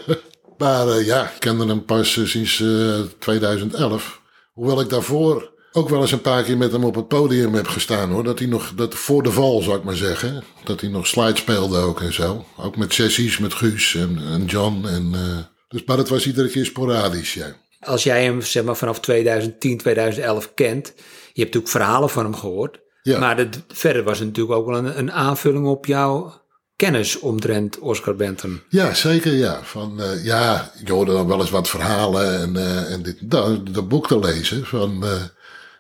maar 0.58 0.88
eh, 0.88 1.06
ja, 1.06 1.24
ik 1.24 1.40
kende 1.40 1.66
hem 1.66 1.86
pas 1.86 2.18
eh, 2.18 2.26
sinds 2.26 2.62
eh, 2.62 3.00
2011. 3.20 4.22
Hoewel 4.54 4.82
ik 4.82 4.90
daarvoor 4.90 5.52
ook 5.72 5.90
wel 5.90 6.02
eens 6.02 6.12
een 6.12 6.22
paar 6.22 6.44
keer 6.44 6.58
met 6.58 6.72
hem 6.72 6.84
op 6.84 6.96
het 6.96 7.08
podium 7.08 7.54
heb 7.54 7.68
gestaan 7.68 8.12
hoor. 8.12 8.24
Dat 8.24 8.40
hij 8.40 8.48
nog, 8.48 8.74
dat 8.76 8.96
voor 8.96 9.24
de 9.24 9.32
val 9.32 9.62
zou 9.62 9.78
ik 9.78 9.84
maar 9.84 9.96
zeggen. 9.96 10.44
Dat 10.64 10.82
hij 10.82 10.90
nog 10.90 11.08
slide 11.08 11.38
speelde 11.38 11.78
ook 11.78 12.02
en 12.02 12.14
zo. 12.14 12.46
Ook 12.58 12.78
met 12.78 12.94
sessies 12.94 13.38
met 13.38 13.54
Guus 13.54 13.96
en, 13.96 14.18
en 14.32 14.46
John. 14.46 14.86
En, 14.86 15.10
eh, 15.14 15.38
dus, 15.68 15.84
maar 15.86 15.98
dat 15.98 16.10
was 16.10 16.26
iedere 16.28 16.50
keer 16.50 16.66
sporadisch, 16.66 17.34
ja. 17.34 17.56
Als 17.80 18.04
jij 18.04 18.24
hem 18.24 18.42
zeg 18.42 18.64
maar, 18.64 18.76
vanaf 18.78 19.00
2010, 19.00 19.78
2011 19.78 20.52
kent, 20.54 20.94
je 21.36 21.42
hebt 21.42 21.54
natuurlijk 21.54 21.84
verhalen 21.84 22.10
van 22.10 22.24
hem 22.24 22.36
gehoord. 22.36 22.80
Ja. 23.02 23.20
Maar 23.20 23.48
verder 23.68 24.04
was 24.04 24.20
het 24.20 24.28
natuurlijk 24.28 24.56
ook 24.56 24.66
wel 24.66 24.78
een, 24.78 24.98
een 24.98 25.12
aanvulling 25.12 25.68
op 25.68 25.86
jouw 25.86 26.42
kennis 26.76 27.20
omtrent 27.20 27.80
Oscar 27.80 28.16
Benton. 28.16 28.62
Ja, 28.70 28.94
zeker 28.94 29.34
ja. 29.34 29.60
Van, 29.64 30.02
eh, 30.02 30.26
ja, 30.26 30.72
ik 30.82 30.88
hoorde 30.88 31.12
dan 31.12 31.28
wel 31.28 31.40
eens 31.40 31.50
wat 31.50 31.70
verhalen 31.70 32.40
en, 32.40 32.56
eh, 32.56 32.92
en 32.94 33.02
dit, 33.02 33.18
dat, 33.30 33.74
dat 33.74 33.88
boek 33.88 34.08
te 34.08 34.20
lezen. 34.20 34.66
Van, 34.66 35.04
eh, 35.04 35.22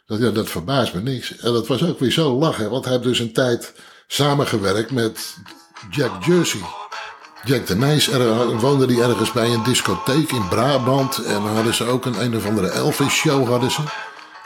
dat, 0.05 0.19
ja, 0.19 0.29
dat 0.29 0.49
verbaast 0.49 0.93
me 0.93 1.01
niks. 1.01 1.37
En 1.37 1.53
dat 1.53 1.67
was 1.67 1.83
ook 1.83 1.99
weer 1.99 2.11
zo 2.11 2.37
lachen, 2.37 2.69
want 2.69 2.83
hij 2.83 2.93
heeft 2.93 3.05
dus 3.05 3.19
een 3.19 3.33
tijd 3.33 3.73
samengewerkt 4.07 4.91
met 4.91 5.35
Jack 5.89 6.23
Jersey. 6.23 6.61
Jack 7.43 7.67
de 7.67 7.75
Nijs 7.75 8.07
er, 8.11 8.57
woonde 8.59 8.85
die 8.85 9.01
ergens 9.01 9.31
bij 9.31 9.53
een 9.53 9.63
discotheek 9.63 10.31
in 10.31 10.47
Brabant. 10.47 11.17
En 11.17 11.33
dan 11.33 11.55
hadden 11.55 11.73
ze 11.73 11.83
ook 11.83 12.05
een 12.05 12.21
een 12.21 12.35
of 12.35 12.45
andere 12.45 12.69
Elvis-show 12.69 13.47
hadden 13.47 13.71
ze. 13.71 13.81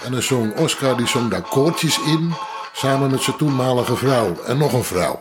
En 0.05 0.11
dan 0.11 0.21
zong 0.21 0.57
Oscar, 0.57 0.97
die 0.97 1.07
zong 1.07 1.29
daar 1.29 1.41
koortjes 1.49 1.99
in, 2.05 2.31
samen 2.73 3.11
met 3.11 3.21
zijn 3.21 3.37
toenmalige 3.37 3.95
vrouw. 3.95 4.37
En 4.45 4.57
nog 4.57 4.73
een 4.73 4.83
vrouw. 4.83 5.19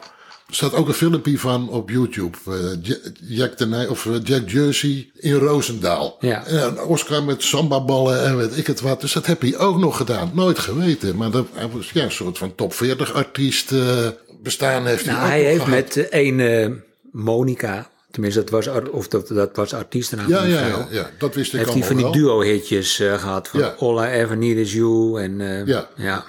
Er 0.49 0.55
staat 0.55 0.75
ook 0.75 0.89
een 0.89 0.95
filmpje 0.95 1.39
van 1.39 1.69
op 1.69 1.91
YouTube. 1.91 2.37
eh, 2.47 2.55
Ja- 2.83 2.97
Jack, 3.21 3.59
de 3.59 3.67
Nij, 3.67 3.87
of 3.87 4.07
eh, 4.07 4.13
Jack 4.23 4.49
Jersey 4.51 5.11
in 5.15 5.35
Roosendaal. 5.35 6.17
Ja. 6.21 6.45
En 6.47 6.81
Oscar 6.83 7.23
met 7.25 7.43
sambaballen 7.43 8.25
en 8.25 8.37
weet 8.37 8.57
ik 8.59 8.67
het 8.67 8.81
wat. 8.81 9.01
Dus 9.01 9.13
dat 9.13 9.27
heb 9.27 9.41
hij 9.41 9.57
ook 9.59 9.79
nog 9.79 9.97
gedaan. 9.97 10.31
Nooit 10.35 10.59
geweten. 10.59 11.17
Maar 11.17 11.31
dat, 11.31 11.47
hij 11.53 11.69
was 11.69 11.91
ja, 11.91 12.03
een 12.05 12.11
soort 12.11 12.39
van 12.39 12.55
top 12.55 12.75
40 12.75 13.13
artiest 13.13 13.73
eh, 13.73 14.07
bestaan 14.43 14.87
heeft 14.87 15.05
hij 15.05 15.15
Nou, 15.15 15.27
hij 15.27 15.39
nog 15.39 15.47
heeft 15.49 15.65
gehad. 15.65 15.95
met 15.97 16.07
een 16.13 16.41
eh, 16.41 16.69
Monica, 17.13 17.91
Tenminste, 18.11 18.45
dat 18.45 18.51
was, 18.51 18.69
of 18.91 19.09
dat, 19.09 19.29
dat 19.29 19.57
was 19.57 19.75
artiestennaam. 19.75 20.29
Ja, 20.29 20.45
ja, 20.45 20.67
ja, 20.67 20.87
ja, 20.91 21.11
dat 21.19 21.35
wist 21.35 21.55
ik 21.55 21.59
Heeft 21.59 21.73
hij 21.73 21.85
van 21.85 21.97
die 21.97 22.11
duo-hitjes 22.11 23.01
uh, 23.01 23.19
gehad. 23.19 23.49
Van 23.49 23.61
ja. 23.61 23.75
All 23.79 24.05
I 24.05 24.11
Ever 24.11 24.37
Need 24.37 24.57
Is 24.57 24.73
You. 24.73 25.23
En, 25.23 25.41
uh, 25.41 25.67
ja. 25.67 25.89
ja. 25.97 26.25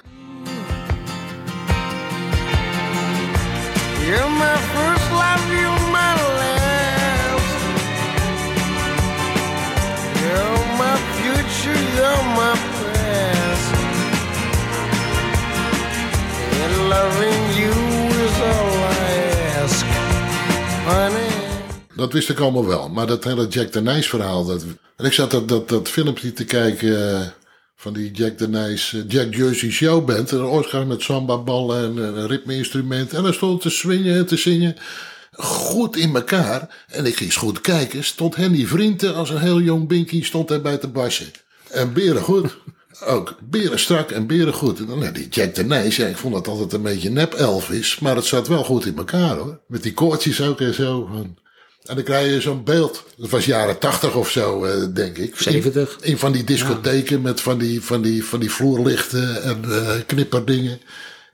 You're 4.08 4.30
my 4.30 4.58
first 4.74 5.12
love, 5.12 5.44
you're 5.60 5.80
my 5.92 6.14
last. 6.38 7.58
You're 10.22 10.66
my 10.78 10.96
future, 11.18 11.82
you're 11.96 12.24
my 12.36 12.54
past. 12.76 13.74
In 16.64 16.88
loving 16.90 17.60
you. 17.60 17.79
Dat 22.00 22.14
wist 22.14 22.30
ik 22.30 22.40
allemaal 22.40 22.66
wel. 22.66 22.90
Maar 22.90 23.08
dat 23.08 23.24
hele 23.24 23.48
Jack 23.48 23.72
de 23.72 23.82
Nijs 23.82 24.08
verhaal. 24.08 24.46
Dat... 24.46 24.66
En 24.96 25.06
ik 25.06 25.14
zat 25.14 25.32
dat, 25.32 25.48
dat, 25.48 25.70
dat 25.70 25.90
filmpje 25.90 26.34
te 26.34 26.46
kijken 26.46 27.14
eh, 27.14 27.28
van 27.76 27.94
die 27.94 28.12
Jack 28.12 28.38
de 28.38 28.48
Nijs, 28.48 28.94
eh, 28.94 29.02
Jack 29.08 29.36
Jersey 29.36 29.72
Show 29.72 30.06
Band. 30.06 30.32
En 30.32 30.44
Oscar 30.44 30.88
met 30.88 31.02
samba-ballen 31.02 31.84
en 31.84 31.98
een 31.98 32.28
ritme-instrument. 32.28 33.14
En 33.14 33.24
dan 33.24 33.34
stond 33.34 33.62
te 33.62 33.70
swingen 33.70 34.16
en 34.16 34.26
te 34.26 34.38
zingen. 34.38 34.76
Goed 35.32 35.96
in 35.96 36.16
elkaar. 36.16 36.86
En 36.88 37.06
ik 37.06 37.16
ging 37.16 37.30
eens 37.30 37.40
goed 37.40 37.62
kijken. 37.62 38.04
Stond 38.04 38.36
Henny 38.36 38.66
Vrienden 38.66 39.16
als 39.16 39.30
een 39.30 39.40
heel 39.40 39.62
jong 39.62 39.88
binkie 39.88 40.26
stond 40.26 40.50
hij 40.50 40.62
bij 40.62 40.78
te 40.78 40.88
bassen. 40.88 41.32
En 41.70 41.94
beren 41.94 42.22
goed. 42.22 42.58
Ook 43.06 43.38
beren 43.50 43.80
strak 43.80 44.12
en 44.12 44.28
beren 44.28 44.54
goed. 44.54 44.80
En 44.80 44.86
dan 44.86 45.00
nou, 45.00 45.12
die 45.12 45.28
Jack 45.30 45.56
de 45.56 45.64
Nijs, 45.64 45.96
ja, 45.96 46.08
ik 46.08 46.18
vond 46.18 46.34
dat 46.34 46.48
altijd 46.48 46.74
een 46.74 46.82
beetje 46.82 47.10
nep 47.10 47.34
Elvis. 47.34 48.00
Maar 48.00 48.16
het 48.16 48.26
zat 48.26 48.48
wel 48.48 48.64
goed 48.64 48.86
in 48.86 48.98
elkaar 48.98 49.36
hoor. 49.36 49.60
Met 49.68 49.84
die 49.84 49.94
koortjes 49.94 50.42
ook 50.42 50.62
en 50.62 50.74
zo. 50.74 51.10
En 51.90 51.96
dan 51.96 52.04
krijg 52.04 52.34
je 52.34 52.42
zo'n 52.42 52.64
beeld. 52.64 53.04
Dat 53.18 53.30
was 53.30 53.46
jaren 53.46 53.78
tachtig 53.78 54.16
of 54.16 54.30
zo, 54.30 54.64
eh, 54.64 54.84
denk 54.94 55.18
ik. 55.18 55.36
70. 55.38 55.98
In, 56.02 56.10
in 56.12 56.18
van 56.18 56.32
die 56.32 56.44
discotheken 56.44 57.22
met 57.22 57.42
van 57.42 57.58
die, 57.58 57.82
van 57.84 58.02
die, 58.02 58.24
van 58.26 58.40
die 58.40 58.52
vloerlichten 58.52 59.44
en 59.44 59.64
eh, 59.64 59.90
knipperdingen. 60.06 60.80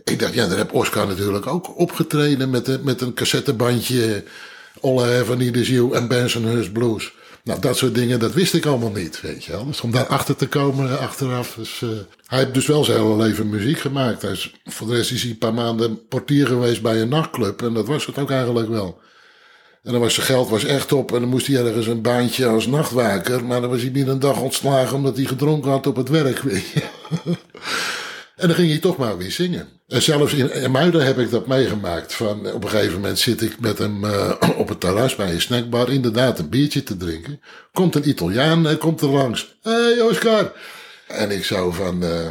Ik 0.04 0.20
dacht, 0.20 0.34
ja, 0.34 0.48
daar 0.48 0.58
heb 0.58 0.74
Oscar 0.74 1.08
natuurlijk 1.08 1.48
ook 1.48 1.78
opgetreden 1.80 2.50
met, 2.50 2.68
een- 2.68 2.84
met 2.84 3.02
een 3.02 3.14
cassettebandje. 3.14 4.24
All 4.82 4.98
I 5.08 5.20
Ever 5.20 5.38
Need 5.38 5.56
Is 5.56 5.68
You 5.68 5.94
en 5.96 6.08
Bensonhurst 6.08 6.72
Blues. 6.74 7.14
Nou, 7.44 7.60
dat 7.60 7.78
soort 7.78 7.96
dingen, 7.96 8.20
dat 8.20 8.34
wist 8.34 8.54
ik 8.54 8.66
allemaal 8.66 8.92
niet, 8.92 9.22
weet 9.22 9.44
je 9.44 9.52
wel. 9.52 9.66
Dus 9.66 9.82
om 9.82 9.92
daar 9.92 10.06
achter 10.08 10.36
te 10.36 10.48
komen 10.48 11.00
achteraf. 11.00 11.54
Dus, 11.58 11.80
hij 12.26 12.40
heeft 12.40 12.54
dus 12.54 12.66
wel 12.66 12.84
zijn 12.84 13.02
hele 13.02 13.18
leven 13.18 13.50
muziek 13.50 13.80
gemaakt. 13.80 14.22
Hij 14.22 14.32
is, 14.32 14.54
voor 14.66 14.88
de 14.88 14.96
rest 14.96 15.12
is 15.12 15.22
hij 15.22 15.32
een 15.32 15.38
paar 15.38 15.54
maanden 15.54 16.08
portier 16.08 16.48
geweest 16.48 16.82
bij 16.82 17.02
een 17.02 17.10
nachtclub. 17.10 17.62
En 17.62 17.74
dat 17.74 17.88
was 17.88 18.06
het 18.06 18.18
ook 18.18 18.32
eigenlijk 18.32 18.70
wel. 18.70 19.00
En 19.86 19.92
dan 19.92 20.02
was 20.02 20.14
zijn 20.14 20.26
geld 20.26 20.50
was 20.50 20.64
echt 20.64 20.92
op. 20.92 21.14
En 21.14 21.20
dan 21.20 21.30
moest 21.30 21.48
hij 21.48 21.66
ergens 21.66 21.88
een 21.88 22.02
baantje 22.02 22.48
als 22.48 22.68
nachtwaker. 22.68 23.46
Maar 23.46 23.62
dan 23.62 23.70
was 23.70 23.82
hij 23.82 23.92
binnen 23.92 24.14
een 24.14 24.20
dag 24.20 24.42
ontslagen 24.42 24.96
omdat 24.96 25.16
hij 25.16 25.26
gedronken 25.26 25.72
had 25.72 25.88
op 25.88 25.96
het 25.96 26.10
werk. 26.10 26.40
Weet 26.40 26.68
je. 26.68 26.82
En 28.36 28.48
dan 28.48 28.56
ging 28.56 28.70
hij 28.70 28.80
toch 28.80 28.98
maar 28.98 29.18
weer 29.18 29.32
zingen. 29.32 29.68
En 29.88 30.02
zelfs 30.02 30.34
in, 30.34 30.72
Muiden 30.72 31.06
heb 31.06 31.18
ik 31.18 31.32
dat 31.32 31.48
meegemaakt. 31.48 32.14
Van, 32.14 32.52
op 32.54 32.64
een 32.64 32.70
gegeven 32.70 32.94
moment 32.94 33.20
zit 33.20 33.42
ik 33.42 33.60
met 33.60 33.78
hem 33.78 34.06
eh, 34.06 34.32
op 34.58 34.68
het 34.68 34.80
terras 34.80 35.16
bij 35.16 35.32
een 35.32 35.42
snackbar. 35.42 35.92
Inderdaad 35.92 36.40
een 36.40 36.50
biertje 36.50 36.84
te 36.84 36.98
drinken. 36.98 37.42
Komt 37.74 37.96
een 37.96 38.10
Italiaan 38.10 38.68
eh, 38.68 38.78
komt 38.78 39.02
er 39.02 39.10
langs. 39.10 39.58
Hé 39.62 39.72
hey, 39.72 40.02
Oscar. 40.02 40.52
En 41.08 41.32
ik 41.32 41.46
zo 41.46 41.72
van... 41.72 42.04
eh, 42.04 42.26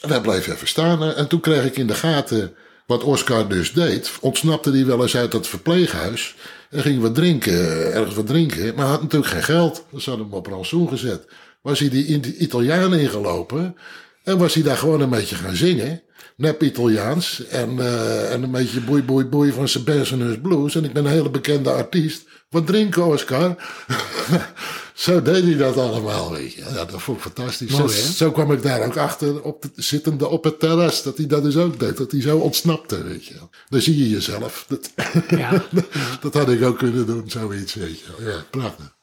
en 0.00 0.08
hij 0.08 0.20
bleef 0.20 0.46
even 0.46 0.68
staan. 0.68 1.14
En 1.14 1.28
toen 1.28 1.40
kreeg 1.40 1.64
ik 1.64 1.76
in 1.76 1.86
de 1.86 1.94
gaten 1.94 2.54
wat 2.86 3.04
Oscar 3.04 3.48
dus 3.48 3.72
deed. 3.72 4.12
Ontsnapte 4.20 4.70
hij 4.70 4.86
wel 4.86 5.02
eens 5.02 5.16
uit 5.16 5.32
dat 5.32 5.46
verpleeghuis. 5.46 6.34
En 6.70 6.82
ging 6.82 7.00
wat 7.00 7.14
drinken, 7.14 7.52
eh, 7.52 7.96
ergens 7.96 8.14
wat 8.14 8.26
drinken. 8.26 8.74
Maar 8.74 8.86
had 8.86 9.02
natuurlijk 9.02 9.32
geen 9.32 9.42
geld. 9.42 9.84
Dus 9.90 10.06
hadden 10.06 10.26
hem 10.26 10.34
op 10.34 10.46
rantsoen 10.46 10.88
gezet. 10.88 11.26
Was 11.62 11.78
hij 11.78 11.88
die 11.88 12.36
Italiaan 12.38 12.94
ingelopen. 12.94 13.76
En 14.22 14.38
was 14.38 14.54
hij 14.54 14.62
daar 14.62 14.76
gewoon 14.76 15.00
een 15.00 15.10
beetje 15.10 15.36
gaan 15.36 15.56
zingen. 15.56 16.02
Nep 16.36 16.62
Italiaans. 16.62 17.46
En, 17.46 17.78
eh, 17.78 18.32
en 18.32 18.42
een 18.42 18.50
beetje 18.50 18.80
boei 18.80 19.02
boei 19.02 19.24
boei 19.24 19.52
van 19.52 19.68
Sebastian's 19.68 20.40
Blues. 20.42 20.74
En 20.74 20.84
ik 20.84 20.92
ben 20.92 21.04
een 21.04 21.10
hele 21.12 21.30
bekende 21.30 21.70
artiest. 21.70 22.24
Wat 22.50 22.66
drinken, 22.66 23.06
Oscar? 23.06 23.54
zo 24.96 25.22
deed 25.22 25.44
hij 25.44 25.56
dat 25.56 25.76
allemaal, 25.76 26.30
weet 26.30 26.52
je. 26.52 26.60
Ja, 26.60 26.84
dat 26.84 27.02
vond 27.02 27.16
ik 27.16 27.22
fantastisch. 27.22 27.70
Mooi, 27.70 27.92
zo, 27.92 28.30
kwam 28.30 28.52
ik 28.52 28.62
daar 28.62 28.86
ook 28.86 28.96
achter, 28.96 29.42
op 29.42 29.62
de, 29.62 29.70
zittende 29.74 30.28
op 30.28 30.44
het 30.44 30.60
terras. 30.60 31.02
Dat 31.02 31.16
hij 31.16 31.26
dat 31.26 31.42
dus 31.42 31.56
ook 31.56 31.80
deed. 31.80 31.96
Dat 31.96 32.10
hij 32.10 32.20
zo 32.20 32.38
ontsnapte, 32.38 33.02
weet 33.02 33.26
je. 33.26 33.34
Dan 33.68 33.80
zie 33.80 33.98
je 33.98 34.08
jezelf. 34.08 34.64
Dat, 34.68 34.90
Ja. 35.28 35.64
dat 36.20 36.34
had 36.34 36.48
ik 36.48 36.62
ook 36.62 36.78
kunnen 36.78 37.06
doen, 37.06 37.30
zoiets, 37.30 37.74
weet 37.74 37.98
je. 37.98 38.24
Ja, 38.24 38.44
prachtig. 38.50 38.94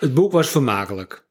Het 0.00 0.14
boek 0.14 0.32
was 0.32 0.48
vermakelijk. 0.48 1.24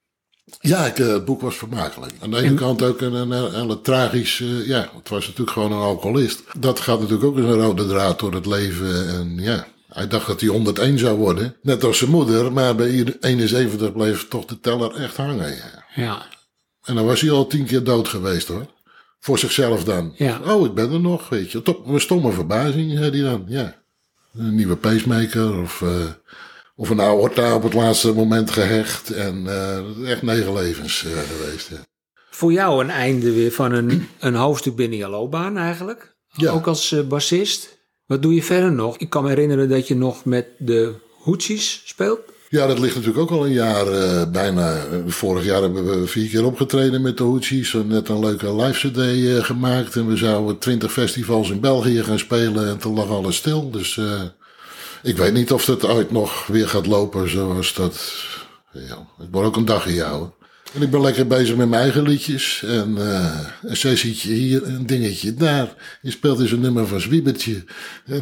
Ja, 0.60 0.86
ik, 0.86 0.99
eh, 0.99 1.08
het 1.08 1.25
boek 1.25 1.41
was 1.41 1.55
vermakelijk. 1.55 2.13
Aan 2.19 2.32
de 2.32 2.41
ene 2.41 2.55
kant 2.55 2.82
ook 2.82 3.01
een, 3.01 3.13
een, 3.13 3.32
een 3.32 3.53
hele 3.53 3.82
tragisch... 3.82 4.38
ja, 4.65 4.89
het 4.95 5.10
was 5.10 5.25
natuurlijk 5.25 5.51
gewoon 5.51 5.71
een 5.71 5.77
alcoholist. 5.77 6.43
Dat 6.58 6.79
gaat 6.79 6.99
natuurlijk 6.99 7.25
ook 7.25 7.38
een 7.38 7.53
rode 7.53 7.88
draad 7.88 8.19
door 8.19 8.34
het 8.34 8.45
leven. 8.45 9.08
En 9.08 9.38
ja, 9.38 9.67
hij 9.89 10.08
dacht 10.08 10.28
dat 10.28 10.39
hij 10.41 10.49
101 10.49 10.97
zou 10.99 11.17
worden. 11.17 11.56
Net 11.62 11.84
als 11.84 11.97
zijn 11.97 12.10
moeder. 12.10 12.52
Maar 12.54 12.75
bij 12.75 12.89
ieder- 12.89 13.17
71 13.19 13.91
bleef 13.93 14.28
toch 14.28 14.45
de 14.45 14.60
teller 14.60 14.95
echt 14.95 15.17
hangen. 15.17 15.56
Ja. 15.56 15.84
Ja. 15.95 16.25
En 16.84 16.95
dan 16.95 17.06
was 17.06 17.21
hij 17.21 17.32
al 17.32 17.47
tien 17.47 17.65
keer 17.65 17.84
dood 17.84 18.08
geweest 18.08 18.47
hoor. 18.47 18.65
Voor 19.19 19.39
zichzelf 19.39 19.84
dan. 19.84 20.13
Ja. 20.17 20.39
Oh, 20.45 20.65
ik 20.65 20.73
ben 20.73 20.91
er 20.91 20.99
nog, 20.99 21.30
weet 21.30 21.52
je. 21.52 21.62
Tot 21.62 21.86
mijn 21.86 22.02
stomme 22.02 22.32
verbazing, 22.32 22.97
zei 22.97 23.10
hij 23.12 23.21
dan. 23.32 23.43
Ja. 23.47 23.75
Een 24.34 24.56
nieuwe 24.56 24.75
pacemaker 24.75 25.62
of, 25.62 25.82
eh, 25.82 25.89
of 26.75 26.89
een 26.89 27.02
aorta 27.02 27.56
op 27.56 27.63
het 27.63 27.73
laatste 27.73 28.13
moment 28.13 28.52
gehecht. 28.52 29.10
En 29.12 29.47
eh, 29.47 30.10
echt 30.12 30.21
negen 30.21 30.54
levens 30.54 31.06
eh, 31.06 31.12
geweest. 31.12 31.69
Ja. 31.69 31.78
Voor 32.30 32.52
jou 32.52 32.84
een 32.84 32.89
einde 32.89 33.32
weer 33.34 33.52
van 33.52 33.71
een, 33.71 34.08
een 34.19 34.36
hoofdstuk 34.36 34.75
binnen 34.75 34.97
je 34.97 35.08
loopbaan 35.08 35.58
eigenlijk. 35.58 36.15
Ja. 36.32 36.52
Ook 36.52 36.67
als 36.67 36.95
bassist. 37.08 37.78
Wat 38.10 38.22
doe 38.22 38.34
je 38.34 38.43
verder 38.43 38.72
nog? 38.72 38.98
Ik 38.98 39.10
kan 39.10 39.24
me 39.24 39.30
herinneren 39.30 39.69
dat 39.69 39.88
je 39.88 39.95
nog 39.95 40.26
met 40.26 40.48
de 40.58 40.93
Hootsies 41.19 41.82
speelt. 41.86 42.19
Ja, 42.50 42.67
dat 42.67 42.80
ligt 42.80 42.95
natuurlijk 42.95 43.32
ook 43.32 43.38
al 43.39 43.45
een 43.45 43.52
jaar 43.52 43.88
eh, 43.88 44.32
bijna. 44.32 44.76
Eh, 44.76 44.98
Vorig 45.08 45.43
jaar 45.43 45.62
hebben 45.62 46.02
we 46.02 46.08
vier 46.08 46.30
keer 46.30 46.45
opgetreden 46.45 47.02
met 47.02 47.17
de 47.17 47.24
hebben 47.24 47.88
net 47.88 48.10
een 48.10 48.19
leuke 48.19 48.56
live 48.56 48.88
cd 48.88 48.98
eh, 48.98 49.43
gemaakt. 49.43 49.95
En 49.95 50.08
we 50.08 50.17
zouden 50.17 50.58
twintig 50.58 50.91
festivals 50.91 51.50
in 51.50 51.60
België 51.60 52.04
gaan 52.04 52.19
spelen. 52.19 52.67
En 52.67 52.78
toen 52.78 52.95
lag 52.95 53.10
alles 53.10 53.36
stil. 53.36 53.72
Dus 53.72 54.00
ik 55.04 55.17
weet 55.17 55.34
niet 55.34 55.52
of 55.52 55.65
dat 55.65 55.86
ooit 55.86 56.12
nog 56.12 56.48
weer 56.48 56.67
gaat 56.67 56.88
lopen 56.88 57.30
zoals 57.30 57.74
dat... 57.74 58.13
Ja, 58.72 59.08
ik 59.19 59.28
word 59.32 59.45
ook 59.45 59.56
een 59.56 59.65
dag 59.65 59.88
in 59.88 60.00
houden. 60.02 60.34
En 60.73 60.82
ik 60.82 60.89
ben 60.89 61.01
lekker 61.01 61.27
bezig 61.27 61.55
met 61.55 61.69
mijn 61.69 61.82
eigen 61.82 62.03
liedjes. 62.03 62.63
En 62.63 62.97
eh, 62.97 63.39
een 63.62 63.77
sessietje 63.77 64.32
hier, 64.34 64.63
een 64.63 64.86
dingetje 64.86 65.34
daar. 65.34 65.97
Je 66.01 66.12
speelt 66.12 66.39
eens 66.39 66.51
een 66.51 66.60
nummer 66.60 66.88
van 66.88 66.99
Zwiebertje. 66.99 67.63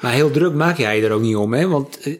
Maar 0.00 0.12
heel 0.12 0.30
druk 0.30 0.52
maak 0.52 0.76
jij 0.76 0.96
je 0.96 1.06
er 1.06 1.12
ook 1.12 1.20
niet 1.20 1.36
om, 1.36 1.54
hè? 1.54 1.68
Want 1.68 2.00
eh, 2.00 2.16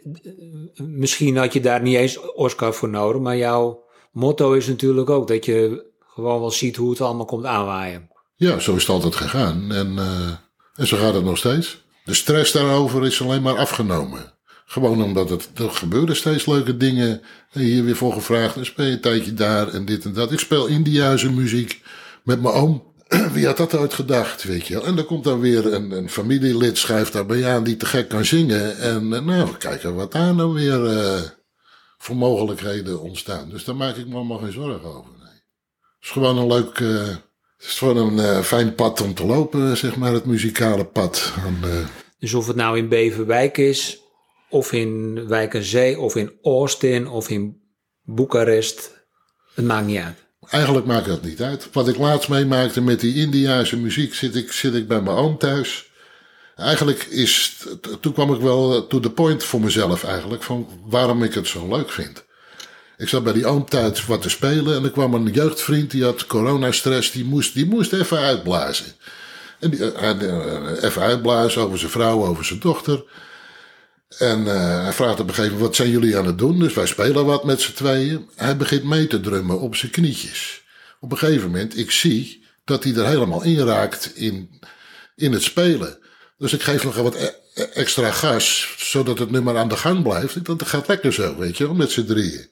misschien 0.83 1.37
had 1.37 1.52
je 1.52 1.61
daar 1.61 1.83
niet 1.83 1.96
eens 1.96 2.18
Oscar 2.35 2.74
voor 2.74 2.88
nodig. 2.88 3.20
Maar 3.20 3.37
jouw 3.37 3.85
motto 4.12 4.52
is 4.52 4.66
natuurlijk 4.66 5.11
ook 5.11 5.29
dat 5.29 5.44
je 5.44 5.85
gewoon 6.07 6.40
wel 6.40 6.50
ziet 6.50 6.76
hoe 6.76 6.90
het 6.90 7.00
allemaal 7.00 7.24
komt 7.24 7.44
aanwaaien. 7.44 8.11
Ja, 8.37 8.59
zo 8.59 8.74
is 8.74 8.81
het 8.81 8.90
altijd 8.90 9.14
gegaan. 9.14 9.72
En, 9.72 9.98
eh, 9.98 10.31
en 10.74 10.87
zo 10.87 10.96
gaat 10.96 11.14
het 11.14 11.24
nog 11.24 11.38
steeds. 11.38 11.85
De 12.05 12.14
stress 12.14 12.52
daarover 12.52 13.07
is 13.07 13.22
alleen 13.22 13.42
maar 13.42 13.57
afgenomen. 13.57 14.36
Gewoon 14.68 15.02
omdat 15.02 15.31
het, 15.31 15.50
er 15.55 15.70
gebeuren 15.70 16.16
steeds 16.16 16.46
leuke 16.46 16.76
dingen. 16.76 17.22
En 17.52 17.61
hier 17.61 17.85
weer 17.85 17.96
voor 17.96 18.12
gevraagd. 18.12 18.57
En 18.57 18.66
speel 18.66 18.87
je 18.87 18.92
een 18.92 19.00
tijdje 19.00 19.35
daar 19.35 19.68
en 19.68 19.85
dit 19.85 20.05
en 20.05 20.12
dat. 20.12 20.33
Ik 20.33 20.38
speel 20.38 20.66
Indiase 20.66 21.33
muziek 21.33 21.83
met 22.22 22.42
mijn 22.42 22.55
oom. 22.55 22.94
Wie 23.33 23.46
had 23.46 23.57
dat 23.57 23.74
ooit 23.74 23.94
gedacht, 23.94 24.42
weet 24.42 24.66
je 24.66 24.74
wel? 24.74 24.85
En 24.85 24.96
dan 24.96 25.05
komt 25.05 25.24
dan 25.24 25.40
weer 25.40 25.72
een, 25.72 25.90
een 25.90 26.11
familielid, 26.11 26.79
schrijft 26.79 27.12
daarbij 27.12 27.46
aan, 27.46 27.64
die 27.64 27.76
te 27.76 27.87
gek 27.87 28.09
kan 28.09 28.24
zingen. 28.24 28.79
En 28.79 29.12
eh, 29.12 29.20
nou, 29.20 29.50
we 29.50 29.57
kijken 29.57 29.94
wat 29.94 30.12
daar 30.12 30.35
nou 30.35 30.55
weer 30.55 30.87
eh, 30.87 31.20
voor 31.98 32.16
mogelijkheden 32.16 33.00
ontstaan. 33.00 33.48
Dus 33.48 33.64
daar 33.64 33.76
maak 33.76 33.96
ik 33.96 34.07
me 34.07 34.14
allemaal 34.14 34.38
geen 34.38 34.52
zorgen 34.52 34.88
over. 34.88 35.11
Nee. 35.18 35.29
Het 35.29 36.02
is 36.05 36.11
gewoon 36.11 36.38
een 36.38 36.46
leuk, 36.46 36.79
eh, 36.81 37.07
het 37.57 37.66
is 37.66 37.79
gewoon 37.79 38.18
een 38.18 38.44
fijn 38.44 38.74
pad 38.74 39.00
om 39.00 39.14
te 39.14 39.26
lopen, 39.26 39.76
zeg 39.76 39.96
maar, 39.96 40.12
het 40.12 40.26
muzikale 40.26 40.85
pad. 40.85 41.33
Dus 42.18 42.35
of 42.35 42.46
het 42.46 42.57
nou 42.57 42.79
in 42.79 42.88
Beverwijk 42.88 43.59
is, 43.59 44.00
of 44.49 44.73
in 44.73 45.27
Wijk 45.29 45.55
en 45.55 45.65
Zee, 45.65 45.99
of 45.99 46.17
in 46.17 46.33
Austin, 46.43 47.09
of 47.09 47.29
in 47.29 47.61
Boekarest. 48.03 49.05
Het 49.55 49.65
maakt 49.65 49.87
niet 49.87 50.01
uit. 50.01 50.25
Eigenlijk 50.51 50.87
maakt 50.87 51.07
dat 51.07 51.23
niet 51.23 51.43
uit. 51.43 51.69
Wat 51.73 51.89
ik 51.89 51.97
laatst 51.97 52.29
meemaakte 52.29 52.81
met 52.81 53.01
die 53.01 53.15
Indiase 53.15 53.77
muziek, 53.77 54.15
zit 54.15 54.35
ik, 54.35 54.53
zit 54.53 54.75
ik 54.75 54.89
bij 54.89 55.01
mijn 55.01 55.17
oom 55.17 55.39
thuis. 55.39 55.91
Eigenlijk 56.57 57.05
is, 57.05 57.65
toen 58.01 58.13
kwam 58.13 58.35
ik 58.35 58.41
wel 58.41 58.87
to 58.87 59.01
the 59.01 59.11
point 59.11 59.45
voor 59.45 59.61
mezelf 59.61 60.05
eigenlijk, 60.05 60.43
van 60.43 60.69
waarom 60.87 61.23
ik 61.23 61.35
het 61.35 61.47
zo 61.47 61.69
leuk 61.69 61.91
vind. 61.91 62.25
Ik 62.97 63.09
zat 63.09 63.25
bij 63.25 63.33
die 63.33 63.47
oom 63.47 63.65
thuis 63.65 64.07
wat 64.07 64.23
te 64.23 64.29
spelen 64.29 64.77
en 64.77 64.85
er 64.85 64.91
kwam 64.91 65.15
een 65.15 65.31
jeugdvriend, 65.33 65.91
die 65.91 66.05
had 66.05 66.27
coronastress, 66.27 67.13
die 67.13 67.25
moest, 67.25 67.55
die 67.55 67.67
moest 67.67 67.93
even 67.93 68.19
uitblazen. 68.19 68.87
En 69.61 69.71
die, 69.71 69.93
eh, 69.93 70.01
hij, 70.01 70.17
eh, 70.19 70.83
even 70.83 71.03
uitblazen 71.03 71.63
over 71.63 71.79
zijn 71.79 71.91
vrouw, 71.91 72.27
over 72.27 72.45
zijn 72.45 72.61
dochter. 72.61 73.05
En 74.09 74.47
eh, 74.47 74.83
hij 74.83 74.92
vraagt 74.92 75.21
op 75.21 75.29
een 75.29 75.35
gegeven 75.35 75.53
moment, 75.53 75.61
wat 75.61 75.77
zijn 75.77 75.90
jullie 75.90 76.16
aan 76.16 76.27
het 76.27 76.38
doen? 76.38 76.59
Dus 76.59 76.75
wij 76.75 76.87
spelen 76.87 77.25
wat 77.25 77.45
met 77.45 77.61
z'n 77.61 77.73
tweeën. 77.73 78.29
Hij 78.35 78.57
begint 78.57 78.85
mee 78.85 79.07
te 79.07 79.21
drummen 79.21 79.61
op 79.61 79.77
zijn 79.77 79.92
knietjes. 79.92 80.64
Op 81.01 81.12
een 81.12 81.19
gegeven 81.19 81.51
moment, 81.51 81.79
ik 81.79 81.90
zie 81.90 82.45
dat 82.64 82.85
hij 82.85 82.95
er 82.95 83.07
helemaal 83.07 83.42
in 83.42 83.59
raakt 83.59 84.12
in, 84.14 84.61
in 85.16 85.33
het 85.33 85.42
spelen. 85.42 85.99
Dus 86.38 86.53
ik 86.53 86.62
geef 86.62 86.85
nog 86.85 86.97
wat 86.97 87.14
e- 87.14 87.35
e- 87.55 87.62
extra 87.62 88.11
gas, 88.11 88.75
zodat 88.79 89.19
het 89.19 89.31
nummer 89.31 89.57
aan 89.57 89.69
de 89.69 89.77
gang 89.77 90.03
blijft. 90.03 90.45
Dat 90.45 90.66
gaat 90.66 90.88
lekker 90.88 91.12
zo, 91.12 91.37
weet 91.37 91.57
je 91.57 91.64
wel, 91.64 91.75
met 91.75 91.90
z'n 91.90 92.05
drieën. 92.05 92.49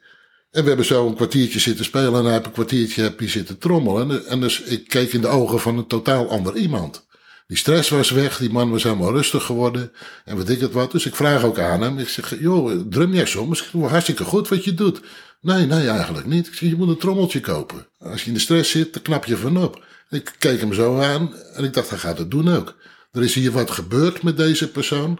En 0.51 0.62
we 0.62 0.69
hebben 0.69 0.87
zo 0.87 1.07
een 1.07 1.14
kwartiertje 1.14 1.59
zitten 1.59 1.85
spelen 1.85 2.14
en 2.14 2.25
hij 2.25 2.35
een 2.35 2.53
kwartiertje 2.53 3.03
heb 3.03 3.21
je 3.21 3.29
zitten 3.29 3.59
trommelen. 3.59 4.11
En, 4.11 4.27
en 4.27 4.40
dus 4.40 4.61
ik 4.61 4.88
keek 4.88 5.12
in 5.12 5.21
de 5.21 5.29
ogen 5.29 5.61
van 5.61 5.79
een 5.79 5.87
totaal 5.87 6.31
ander 6.31 6.57
iemand. 6.57 7.07
Die 7.55 7.62
stress 7.62 7.88
was 7.88 8.11
weg, 8.11 8.37
die 8.38 8.51
man 8.51 8.71
was 8.71 8.83
helemaal 8.83 9.12
rustig 9.12 9.45
geworden. 9.45 9.93
En 10.25 10.37
weet 10.37 10.49
ik 10.49 10.61
het 10.61 10.73
wat. 10.73 10.93
Dus 10.93 11.07
ik 11.07 11.14
vraag 11.14 11.45
ook 11.45 11.59
aan 11.59 11.81
hem. 11.83 11.99
Ik 11.99 12.09
zeg, 12.09 12.40
joh, 12.40 12.81
drum 12.88 13.14
jij 13.14 13.27
soms? 13.27 13.71
Hartstikke 13.73 14.25
goed 14.25 14.49
wat 14.49 14.64
je 14.64 14.75
doet. 14.75 15.01
Nee, 15.40 15.67
nee, 15.67 15.88
eigenlijk 15.88 16.27
niet. 16.27 16.47
Ik 16.47 16.55
zeg, 16.55 16.69
je 16.69 16.77
moet 16.77 16.88
een 16.88 16.97
trommeltje 16.99 17.40
kopen. 17.40 17.87
Als 17.99 18.23
je 18.23 18.29
in 18.29 18.35
de 18.35 18.40
stress 18.40 18.71
zit, 18.71 18.93
dan 18.93 19.03
knap 19.03 19.25
je 19.25 19.37
van 19.37 19.57
op. 19.57 19.85
Ik 20.11 20.33
keek 20.38 20.61
hem 20.61 20.73
zo 20.73 20.99
aan 21.01 21.35
en 21.55 21.64
ik 21.64 21.73
dacht, 21.73 21.90
hij 21.90 21.99
gaat 21.99 22.19
het 22.19 22.31
doen 22.31 22.49
ook. 22.57 22.77
Er 23.12 23.23
is 23.23 23.35
hier 23.35 23.53
wat 23.53 23.71
gebeurd 23.71 24.23
met 24.23 24.37
deze 24.37 24.71
persoon. 24.71 25.19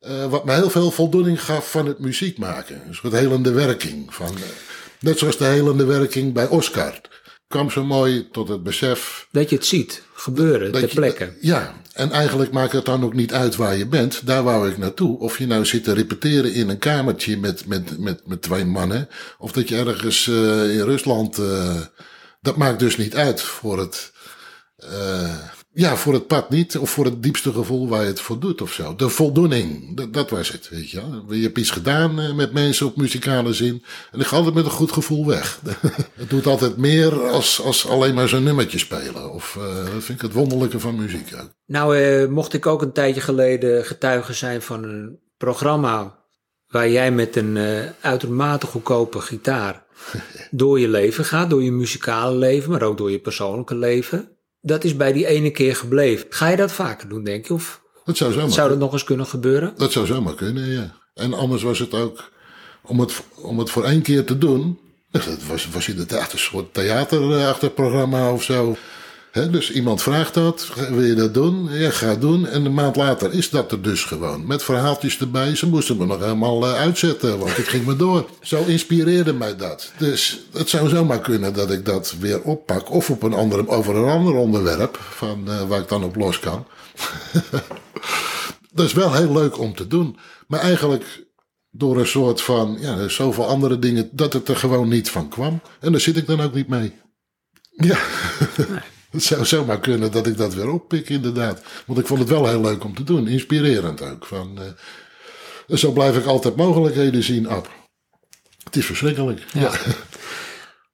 eh, 0.00 0.26
wat 0.26 0.44
me 0.44 0.52
heel 0.52 0.70
veel 0.70 0.90
voldoening 0.90 1.44
gaf 1.44 1.70
van 1.70 1.86
het 1.86 1.98
muziek 1.98 2.38
maken. 2.38 2.82
Een 2.86 2.94
soort 2.94 3.12
helende 3.12 3.52
werking. 3.52 4.14
Van, 4.14 4.36
eh, 4.36 4.42
net 5.00 5.18
zoals 5.18 5.36
de 5.36 5.44
helende 5.44 5.84
werking 5.84 6.32
bij 6.32 6.48
Oscar. 6.48 7.00
Kwam 7.52 7.70
zo 7.70 7.84
mooi 7.84 8.28
tot 8.30 8.48
het 8.48 8.62
besef 8.62 9.26
Dat 9.30 9.50
je 9.50 9.56
het 9.56 9.66
ziet 9.66 10.02
gebeuren 10.14 10.72
ter 10.72 10.88
plekke. 10.88 11.32
Ja, 11.40 11.74
en 11.92 12.10
eigenlijk 12.10 12.52
maakt 12.52 12.72
het 12.72 12.84
dan 12.84 13.04
ook 13.04 13.14
niet 13.14 13.32
uit 13.32 13.56
waar 13.56 13.76
je 13.76 13.86
bent. 13.86 14.26
Daar 14.26 14.42
wou 14.42 14.68
ik 14.70 14.78
naartoe. 14.78 15.18
Of 15.18 15.38
je 15.38 15.46
nou 15.46 15.64
zit 15.66 15.84
te 15.84 15.92
repeteren 15.92 16.52
in 16.54 16.68
een 16.68 16.78
kamertje 16.78 17.36
met, 17.36 17.66
met, 17.66 17.98
met, 17.98 18.26
met 18.26 18.42
twee 18.42 18.64
mannen. 18.64 19.08
Of 19.38 19.52
dat 19.52 19.68
je 19.68 19.76
ergens 19.76 20.26
eh, 20.28 20.34
in 20.78 20.84
Rusland. 20.84 21.38
eh, 21.38 21.80
dat 22.40 22.56
maakt 22.56 22.78
dus 22.78 22.96
niet 22.96 23.14
uit 23.16 23.40
voor 23.40 23.78
het. 23.78 24.12
eh, 24.76 25.34
ja, 25.74 25.96
voor 25.96 26.12
het 26.12 26.26
pad 26.26 26.50
niet. 26.50 26.78
Of 26.78 26.90
voor 26.90 27.04
het 27.04 27.22
diepste 27.22 27.52
gevoel 27.52 27.88
waar 27.88 28.00
je 28.00 28.06
het 28.06 28.20
voor 28.20 28.38
doet 28.38 28.60
of 28.62 28.72
zo. 28.72 28.94
De 28.96 29.08
voldoening. 29.08 29.96
Dat, 29.96 30.12
dat 30.12 30.30
was 30.30 30.52
het, 30.52 30.68
weet 30.68 30.90
je 30.90 31.00
wel. 31.00 31.36
Je 31.36 31.42
hebt 31.42 31.58
iets 31.58 31.70
gedaan 31.70 32.20
eh, 32.20 32.34
met 32.34 32.52
mensen 32.52 32.86
op 32.86 32.96
muzikale 32.96 33.52
zin. 33.52 33.84
En 34.12 34.20
ik 34.20 34.26
ga 34.26 34.36
altijd 34.36 34.54
met 34.54 34.64
een 34.64 34.70
goed 34.70 34.92
gevoel 34.92 35.26
weg. 35.26 35.60
het 36.14 36.30
doet 36.30 36.46
altijd 36.46 36.76
meer 36.76 37.28
als, 37.28 37.62
als 37.62 37.88
alleen 37.88 38.14
maar 38.14 38.28
zo'n 38.28 38.42
nummertje 38.42 38.78
spelen. 38.78 39.32
Of, 39.32 39.56
eh, 39.56 39.76
dat 39.76 40.04
vind 40.04 40.18
ik 40.18 40.20
het 40.20 40.32
wonderlijke 40.32 40.80
van 40.80 40.96
muziek 40.96 41.28
ook. 41.40 41.50
Nou, 41.66 41.98
eh, 41.98 42.28
mocht 42.28 42.52
ik 42.52 42.66
ook 42.66 42.82
een 42.82 42.92
tijdje 42.92 43.20
geleden 43.20 43.84
getuige 43.84 44.32
zijn 44.32 44.62
van 44.62 44.82
een 44.82 45.18
programma 45.36 46.20
waar 46.66 46.90
jij 46.90 47.12
met 47.12 47.36
een 47.36 47.58
uitermate 48.00 48.66
goedkope 48.66 49.20
gitaar 49.20 49.84
door 50.50 50.80
je 50.80 50.88
leven 50.88 51.24
gaat, 51.24 51.50
door 51.50 51.62
je 51.62 51.72
muzikale 51.72 52.36
leven, 52.36 52.70
maar 52.70 52.82
ook 52.82 52.98
door 52.98 53.10
je 53.10 53.18
persoonlijke 53.18 53.74
leven. 53.74 54.31
Dat 54.64 54.84
is 54.84 54.96
bij 54.96 55.12
die 55.12 55.26
ene 55.26 55.50
keer 55.50 55.76
gebleven. 55.76 56.26
Ga 56.30 56.48
je 56.48 56.56
dat 56.56 56.72
vaker 56.72 57.08
doen, 57.08 57.24
denk 57.24 57.46
je? 57.46 57.54
Of 57.54 57.80
Dat 58.04 58.16
zou 58.16 58.32
zomaar, 58.32 58.50
zou 58.50 58.68
dat 58.68 58.78
nog 58.78 58.92
eens 58.92 59.04
kunnen 59.04 59.26
gebeuren? 59.26 59.72
dat 59.76 59.92
zou 59.92 60.06
zomaar 60.06 60.34
kunnen, 60.34 60.68
ja. 60.68 60.94
En 61.14 61.34
anders 61.34 61.62
was 61.62 61.78
het 61.78 61.94
ook, 61.94 62.30
om 62.82 63.00
het, 63.00 63.22
om 63.34 63.58
het 63.58 63.70
voor 63.70 63.84
één 63.84 64.02
keer 64.02 64.24
te 64.24 64.38
doen, 64.38 64.78
dat 65.10 65.24
was, 65.48 65.68
was 65.68 65.88
inderdaad 65.88 66.32
een 66.32 66.38
soort 66.38 66.74
theaterachtig 66.74 67.74
programma 67.74 68.32
of 68.32 68.42
zo. 68.42 68.76
Dus 69.32 69.70
iemand 69.70 70.02
vraagt 70.02 70.34
dat, 70.34 70.68
wil 70.90 71.02
je 71.02 71.14
dat 71.14 71.34
doen? 71.34 71.68
Ja, 71.70 71.90
ga 71.90 72.14
doen. 72.14 72.46
En 72.48 72.64
een 72.64 72.74
maand 72.74 72.96
later 72.96 73.32
is 73.32 73.50
dat 73.50 73.72
er 73.72 73.82
dus 73.82 74.04
gewoon. 74.04 74.46
Met 74.46 74.62
verhaaltjes 74.62 75.18
erbij. 75.18 75.56
Ze 75.56 75.68
moesten 75.68 75.96
me 75.96 76.06
nog 76.06 76.20
helemaal 76.20 76.66
eh, 76.66 76.74
uitzetten, 76.74 77.38
want 77.38 77.58
ik 77.58 77.66
ging 77.66 77.84
maar 77.84 77.96
door. 77.96 78.28
Zo 78.40 78.64
inspireerde 78.64 79.32
mij 79.32 79.56
dat. 79.56 79.92
Dus 79.98 80.40
het 80.52 80.68
zou 80.68 80.88
zomaar 80.88 81.20
kunnen 81.20 81.54
dat 81.54 81.70
ik 81.70 81.84
dat 81.84 82.14
weer 82.20 82.42
oppak. 82.42 82.90
Of 82.90 83.10
op 83.10 83.22
een 83.22 83.32
andere, 83.32 83.68
over 83.68 83.96
een 83.96 84.10
ander 84.10 84.34
onderwerp, 84.34 84.98
van, 85.00 85.50
eh, 85.50 85.68
waar 85.68 85.80
ik 85.80 85.88
dan 85.88 86.04
op 86.04 86.16
los 86.16 86.38
kan. 86.38 86.66
Dat 88.74 88.86
is 88.86 88.92
wel 88.92 89.12
heel 89.12 89.32
leuk 89.32 89.58
om 89.58 89.74
te 89.74 89.86
doen. 89.86 90.18
Maar 90.46 90.60
eigenlijk 90.60 91.26
door 91.70 91.98
een 91.98 92.06
soort 92.06 92.40
van, 92.40 92.76
ja, 92.80 93.08
zoveel 93.08 93.46
andere 93.46 93.78
dingen, 93.78 94.08
dat 94.12 94.32
het 94.32 94.48
er 94.48 94.56
gewoon 94.56 94.88
niet 94.88 95.10
van 95.10 95.28
kwam. 95.28 95.60
En 95.80 95.92
daar 95.92 96.00
zit 96.00 96.16
ik 96.16 96.26
dan 96.26 96.40
ook 96.40 96.54
niet 96.54 96.68
mee. 96.68 96.92
Ja, 97.70 97.98
het 99.12 99.22
zou 99.22 99.44
zomaar 99.44 99.80
kunnen 99.80 100.12
dat 100.12 100.26
ik 100.26 100.36
dat 100.36 100.54
weer 100.54 100.70
oppik, 100.70 101.08
inderdaad. 101.08 101.62
Want 101.86 101.98
ik 101.98 102.06
vond 102.06 102.20
het 102.20 102.28
wel 102.28 102.48
heel 102.48 102.60
leuk 102.60 102.84
om 102.84 102.94
te 102.94 103.04
doen, 103.04 103.28
inspirerend 103.28 104.02
ook. 104.02 104.26
Van, 104.26 104.58
eh, 104.58 105.76
zo 105.76 105.92
blijf 105.92 106.16
ik 106.16 106.24
altijd 106.24 106.56
mogelijkheden 106.56 107.22
zien, 107.22 107.48
Ab. 107.48 107.70
Het 108.64 108.76
is 108.76 108.86
verschrikkelijk. 108.86 109.44
Ja. 109.52 109.70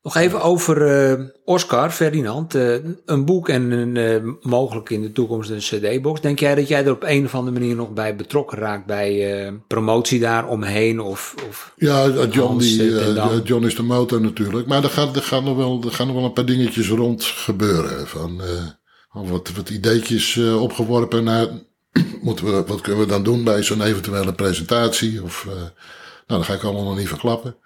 Nog 0.02 0.16
even 0.16 0.42
over 0.42 0.87
eh, 0.87 1.24
Oscar 1.44 1.90
Ferdinand. 1.90 2.54
eh, 2.54 2.74
een 3.04 3.24
boek 3.24 3.48
en 3.48 3.70
een, 3.70 3.96
eh, 3.96 4.50
mogelijk 4.50 4.90
in 4.90 5.02
de 5.02 5.12
toekomst 5.12 5.50
een 5.50 5.58
cd-box. 5.58 6.20
Denk 6.20 6.38
jij 6.38 6.54
dat 6.54 6.68
jij 6.68 6.84
er 6.84 6.90
op 6.92 7.02
een 7.02 7.24
of 7.24 7.34
andere 7.34 7.58
manier 7.58 7.76
nog 7.76 7.92
bij 7.92 8.16
betrokken 8.16 8.58
raakt 8.58 8.87
bij 8.87 9.52
promotie 9.66 10.20
daar 10.20 10.48
omheen? 10.48 11.00
Of, 11.00 11.34
of 11.48 11.72
Ja, 11.76 12.08
John, 12.30 12.58
die? 12.58 13.42
John 13.42 13.64
is 13.64 13.76
de 13.76 13.82
motor 13.82 14.20
natuurlijk. 14.20 14.66
Maar 14.66 14.84
er, 14.84 14.90
gaat, 14.90 15.16
er, 15.16 15.22
gaan 15.22 15.44
nog 15.44 15.56
wel, 15.56 15.82
er 15.84 15.92
gaan 15.92 16.06
nog 16.06 16.16
wel 16.16 16.24
een 16.24 16.32
paar 16.32 16.44
dingetjes 16.46 16.88
rond 16.88 17.24
gebeuren. 17.24 18.06
Van, 18.06 18.40
wat, 19.12 19.50
wat 19.56 19.70
ideetjes 19.70 20.38
opgeworpen 20.38 21.24
naar... 21.24 21.46
Moeten 22.22 22.44
we, 22.44 22.64
wat 22.66 22.80
kunnen 22.80 23.00
we 23.00 23.08
dan 23.08 23.22
doen 23.22 23.44
bij 23.44 23.62
zo'n 23.62 23.82
eventuele 23.82 24.34
presentatie? 24.34 25.22
Of, 25.22 25.46
nou, 26.26 26.40
dat 26.40 26.44
ga 26.44 26.54
ik 26.54 26.62
allemaal 26.62 26.84
nog 26.84 26.96
niet 26.96 27.08
verklappen. 27.08 27.56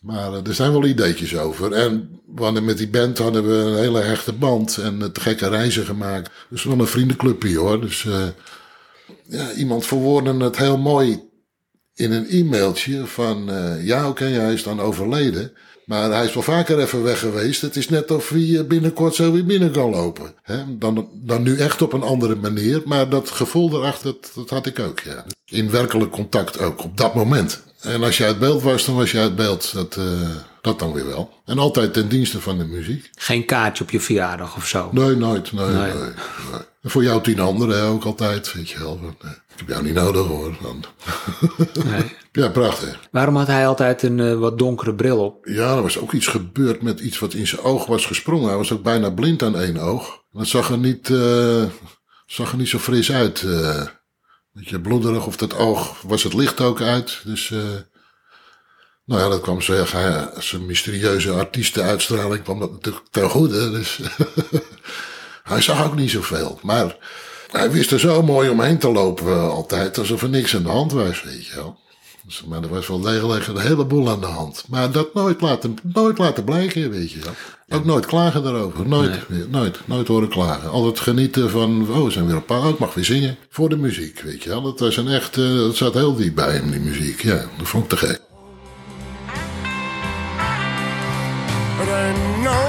Maar 0.00 0.32
eh, 0.32 0.46
er 0.46 0.54
zijn 0.54 0.72
wel 0.72 0.86
ideetjes 0.86 1.36
over. 1.36 1.72
En 1.72 2.20
hadden 2.34 2.64
met 2.64 2.78
die 2.78 2.88
band 2.88 3.18
hadden 3.18 3.48
we 3.48 3.54
een 3.54 3.78
hele 3.78 4.00
hechte 4.00 4.32
band. 4.32 4.76
En 4.76 5.02
eh, 5.02 5.08
te 5.08 5.20
gekke 5.20 5.48
reizen 5.48 5.84
gemaakt. 5.84 6.30
Dus 6.50 6.64
wel 6.64 6.78
een 6.78 6.86
vriendenclubje 6.86 7.58
hoor. 7.58 7.80
Dus 7.80 8.06
eh, 8.06 8.26
ja, 9.24 9.52
iemand 9.52 9.86
verwoordde 9.86 10.44
het 10.44 10.56
heel 10.56 10.78
mooi 10.78 11.28
in 11.98 12.12
een 12.12 12.28
e-mailtje 12.28 13.06
van 13.06 13.50
eh, 13.50 13.86
ja, 13.86 14.08
oké, 14.08 14.24
hij 14.24 14.52
is 14.52 14.62
dan 14.62 14.80
overleden. 14.80 15.52
Maar 15.84 16.10
hij 16.10 16.24
is 16.24 16.34
wel 16.34 16.42
vaker 16.42 16.78
even 16.78 17.02
weg 17.02 17.18
geweest. 17.18 17.60
Het 17.60 17.76
is 17.76 17.88
net 17.88 18.10
of 18.10 18.28
hij 18.28 18.58
eh, 18.58 18.64
binnenkort 18.64 19.14
zo 19.14 19.32
weer 19.32 19.44
binnen 19.44 19.72
kan 19.72 19.90
lopen. 19.90 20.34
Dan, 20.68 21.08
dan 21.14 21.42
nu 21.42 21.56
echt 21.56 21.82
op 21.82 21.92
een 21.92 22.02
andere 22.02 22.34
manier. 22.34 22.82
Maar 22.84 23.08
dat 23.08 23.30
gevoel 23.30 23.72
erachter, 23.72 24.04
dat, 24.04 24.32
dat 24.34 24.50
had 24.50 24.66
ik 24.66 24.78
ook, 24.78 25.00
ja. 25.00 25.24
In 25.44 25.70
werkelijk 25.70 26.10
contact 26.10 26.60
ook, 26.60 26.84
op 26.84 26.96
dat 26.96 27.14
moment. 27.14 27.62
En 27.80 28.02
als 28.02 28.16
je 28.16 28.24
uit 28.24 28.38
beeld 28.38 28.62
was, 28.62 28.84
dan 28.84 28.94
was 28.94 29.10
je 29.10 29.18
uit 29.18 29.36
beeld. 29.36 29.72
Dat, 29.72 29.96
eh, 29.96 30.04
dat 30.60 30.78
dan 30.78 30.92
weer 30.92 31.06
wel. 31.06 31.32
En 31.44 31.58
altijd 31.58 31.92
ten 31.92 32.08
dienste 32.08 32.40
van 32.40 32.58
de 32.58 32.64
muziek. 32.64 33.10
geen 33.14 33.44
kaartje 33.44 33.84
op 33.84 33.90
je 33.90 34.00
verjaardag 34.00 34.56
of 34.56 34.66
zo? 34.66 34.88
Nee, 34.92 35.16
nooit. 35.16 35.52
Nee, 35.52 35.66
Nee. 35.66 35.74
nee. 35.76 35.92
nee. 35.92 36.10
En 36.82 36.90
voor 36.90 37.02
jou 37.02 37.22
tien 37.22 37.40
anderen 37.40 37.82
ook 37.82 38.04
altijd, 38.04 38.52
weet 38.52 38.68
je 38.70 38.78
wel. 38.78 39.00
Eh, 39.22 39.30
ik 39.30 39.54
heb 39.56 39.68
jou 39.68 39.82
niet 39.82 39.94
nodig 39.94 40.26
hoor. 40.26 40.56
Nee. 41.84 42.16
ja, 42.44 42.48
prachtig. 42.48 42.98
Waarom 43.10 43.36
had 43.36 43.46
hij 43.46 43.66
altijd 43.66 44.02
een 44.02 44.20
eh, 44.20 44.34
wat 44.38 44.58
donkere 44.58 44.94
bril 44.94 45.18
op? 45.24 45.46
Ja, 45.46 45.76
er 45.76 45.82
was 45.82 45.98
ook 45.98 46.12
iets 46.12 46.26
gebeurd 46.26 46.82
met 46.82 47.00
iets 47.00 47.18
wat 47.18 47.34
in 47.34 47.46
zijn 47.46 47.60
oog 47.60 47.86
was 47.86 48.06
gesprongen. 48.06 48.48
Hij 48.48 48.56
was 48.56 48.72
ook 48.72 48.82
bijna 48.82 49.10
blind 49.10 49.42
aan 49.42 49.58
één 49.60 49.76
oog. 49.78 50.22
Dat 50.32 50.46
zag 50.46 50.70
er 50.70 50.78
niet, 50.78 51.06
zag 52.26 52.50
er 52.52 52.56
niet 52.58 52.68
zo 52.68 52.78
fris 52.78 53.12
uit. 53.12 53.44
Beetje 54.58 54.80
bloederig 54.80 55.26
of 55.26 55.36
dat 55.36 55.56
oog 55.56 56.02
was 56.02 56.22
het 56.22 56.34
licht 56.34 56.60
ook 56.60 56.80
uit. 56.80 57.20
Dus, 57.24 57.50
eh, 57.50 57.58
nou 59.04 59.20
ja, 59.22 59.28
dat 59.28 59.40
kwam. 59.40 59.60
Hij, 59.66 60.30
zijn 60.38 60.66
mysterieuze 60.66 61.32
artiestenuitstraling 61.32 62.42
kwam 62.42 62.58
dat 62.58 62.70
natuurlijk 62.70 63.06
ten 63.10 63.30
goede. 63.30 63.70
Dus 63.70 64.00
hij 65.42 65.60
zag 65.60 65.84
ook 65.84 65.94
niet 65.94 66.10
zoveel. 66.10 66.58
Maar 66.62 66.96
hij 67.50 67.70
wist 67.70 67.90
er 67.90 68.00
zo 68.00 68.22
mooi 68.22 68.48
omheen 68.48 68.78
te 68.78 68.92
lopen 68.92 69.26
eh, 69.26 69.48
altijd. 69.48 69.98
Alsof 69.98 70.22
er 70.22 70.28
niks 70.28 70.56
aan 70.56 70.62
de 70.62 70.68
hand 70.68 70.92
was, 70.92 71.22
weet 71.22 71.46
je 71.46 71.54
wel. 71.54 71.78
Dus, 72.28 72.44
maar 72.44 72.62
er 72.62 72.68
was 72.68 72.86
wel 72.86 73.00
degelijk 73.00 73.46
een 73.46 73.58
heleboel 73.58 74.10
aan 74.10 74.20
de 74.20 74.26
hand. 74.26 74.64
Maar 74.68 74.92
dat 74.92 75.14
nooit 75.14 75.40
laten, 75.40 75.76
nooit 75.82 76.18
laten 76.18 76.44
blijken, 76.44 76.90
weet 76.90 77.10
je 77.10 77.18
wel. 77.20 77.78
Ook 77.78 77.84
nooit 77.84 78.06
klagen 78.06 78.42
daarover. 78.42 78.88
Nooit, 78.88 79.50
nooit, 79.50 79.80
nooit 79.84 80.08
horen 80.08 80.28
klagen. 80.28 80.70
Altijd 80.70 81.00
genieten 81.00 81.50
van, 81.50 81.86
oh, 81.90 82.04
we 82.04 82.10
zijn 82.10 82.26
weer 82.26 82.36
op 82.36 82.46
pad. 82.46 82.62
Oh, 82.62 82.68
ik 82.68 82.78
mag 82.78 82.94
weer 82.94 83.04
zingen. 83.04 83.36
Voor 83.50 83.68
de 83.68 83.76
muziek, 83.76 84.20
weet 84.20 84.42
je 84.42 84.48
wel. 84.48 84.62
Dat 84.62 84.80
was 84.80 84.96
een 84.96 85.08
echt, 85.08 85.34
dat 85.34 85.76
zat 85.76 85.94
heel 85.94 86.14
diep 86.14 86.34
bij 86.34 86.52
hem, 86.52 86.70
die 86.70 86.80
muziek. 86.80 87.22
Ja, 87.22 87.44
dat 87.58 87.68
vond 87.68 87.84
ik 87.84 87.88
te 87.88 87.96
gek. 87.96 88.20
It 91.82 91.88
ain't 91.88 92.42
no, 92.42 92.60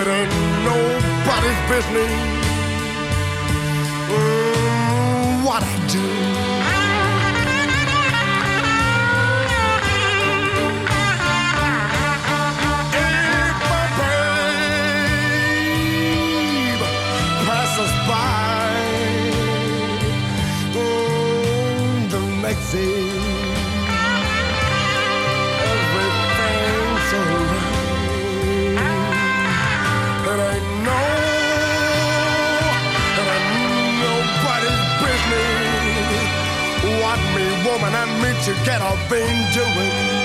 it 0.00 0.06
ain't 0.06 0.32
nobody's 0.64 1.60
business 1.68 2.12
mm, 4.08 5.44
what 5.44 5.62
I 5.62 5.86
do. 5.92 6.35
Day 22.72 23.08
everything's 25.72 27.12
alright. 27.18 27.76
It 30.30 30.40
ain't 30.50 30.66
no, 30.86 31.02
it 33.20 33.28
ain't 33.34 33.48
nobody's 34.02 34.82
business 35.00 36.46
what 37.00 37.20
me, 37.34 37.46
woman, 37.64 37.94
and 37.94 38.12
me 38.22 38.30
together 38.44 38.94
been 39.08 39.38
doing. 39.52 40.15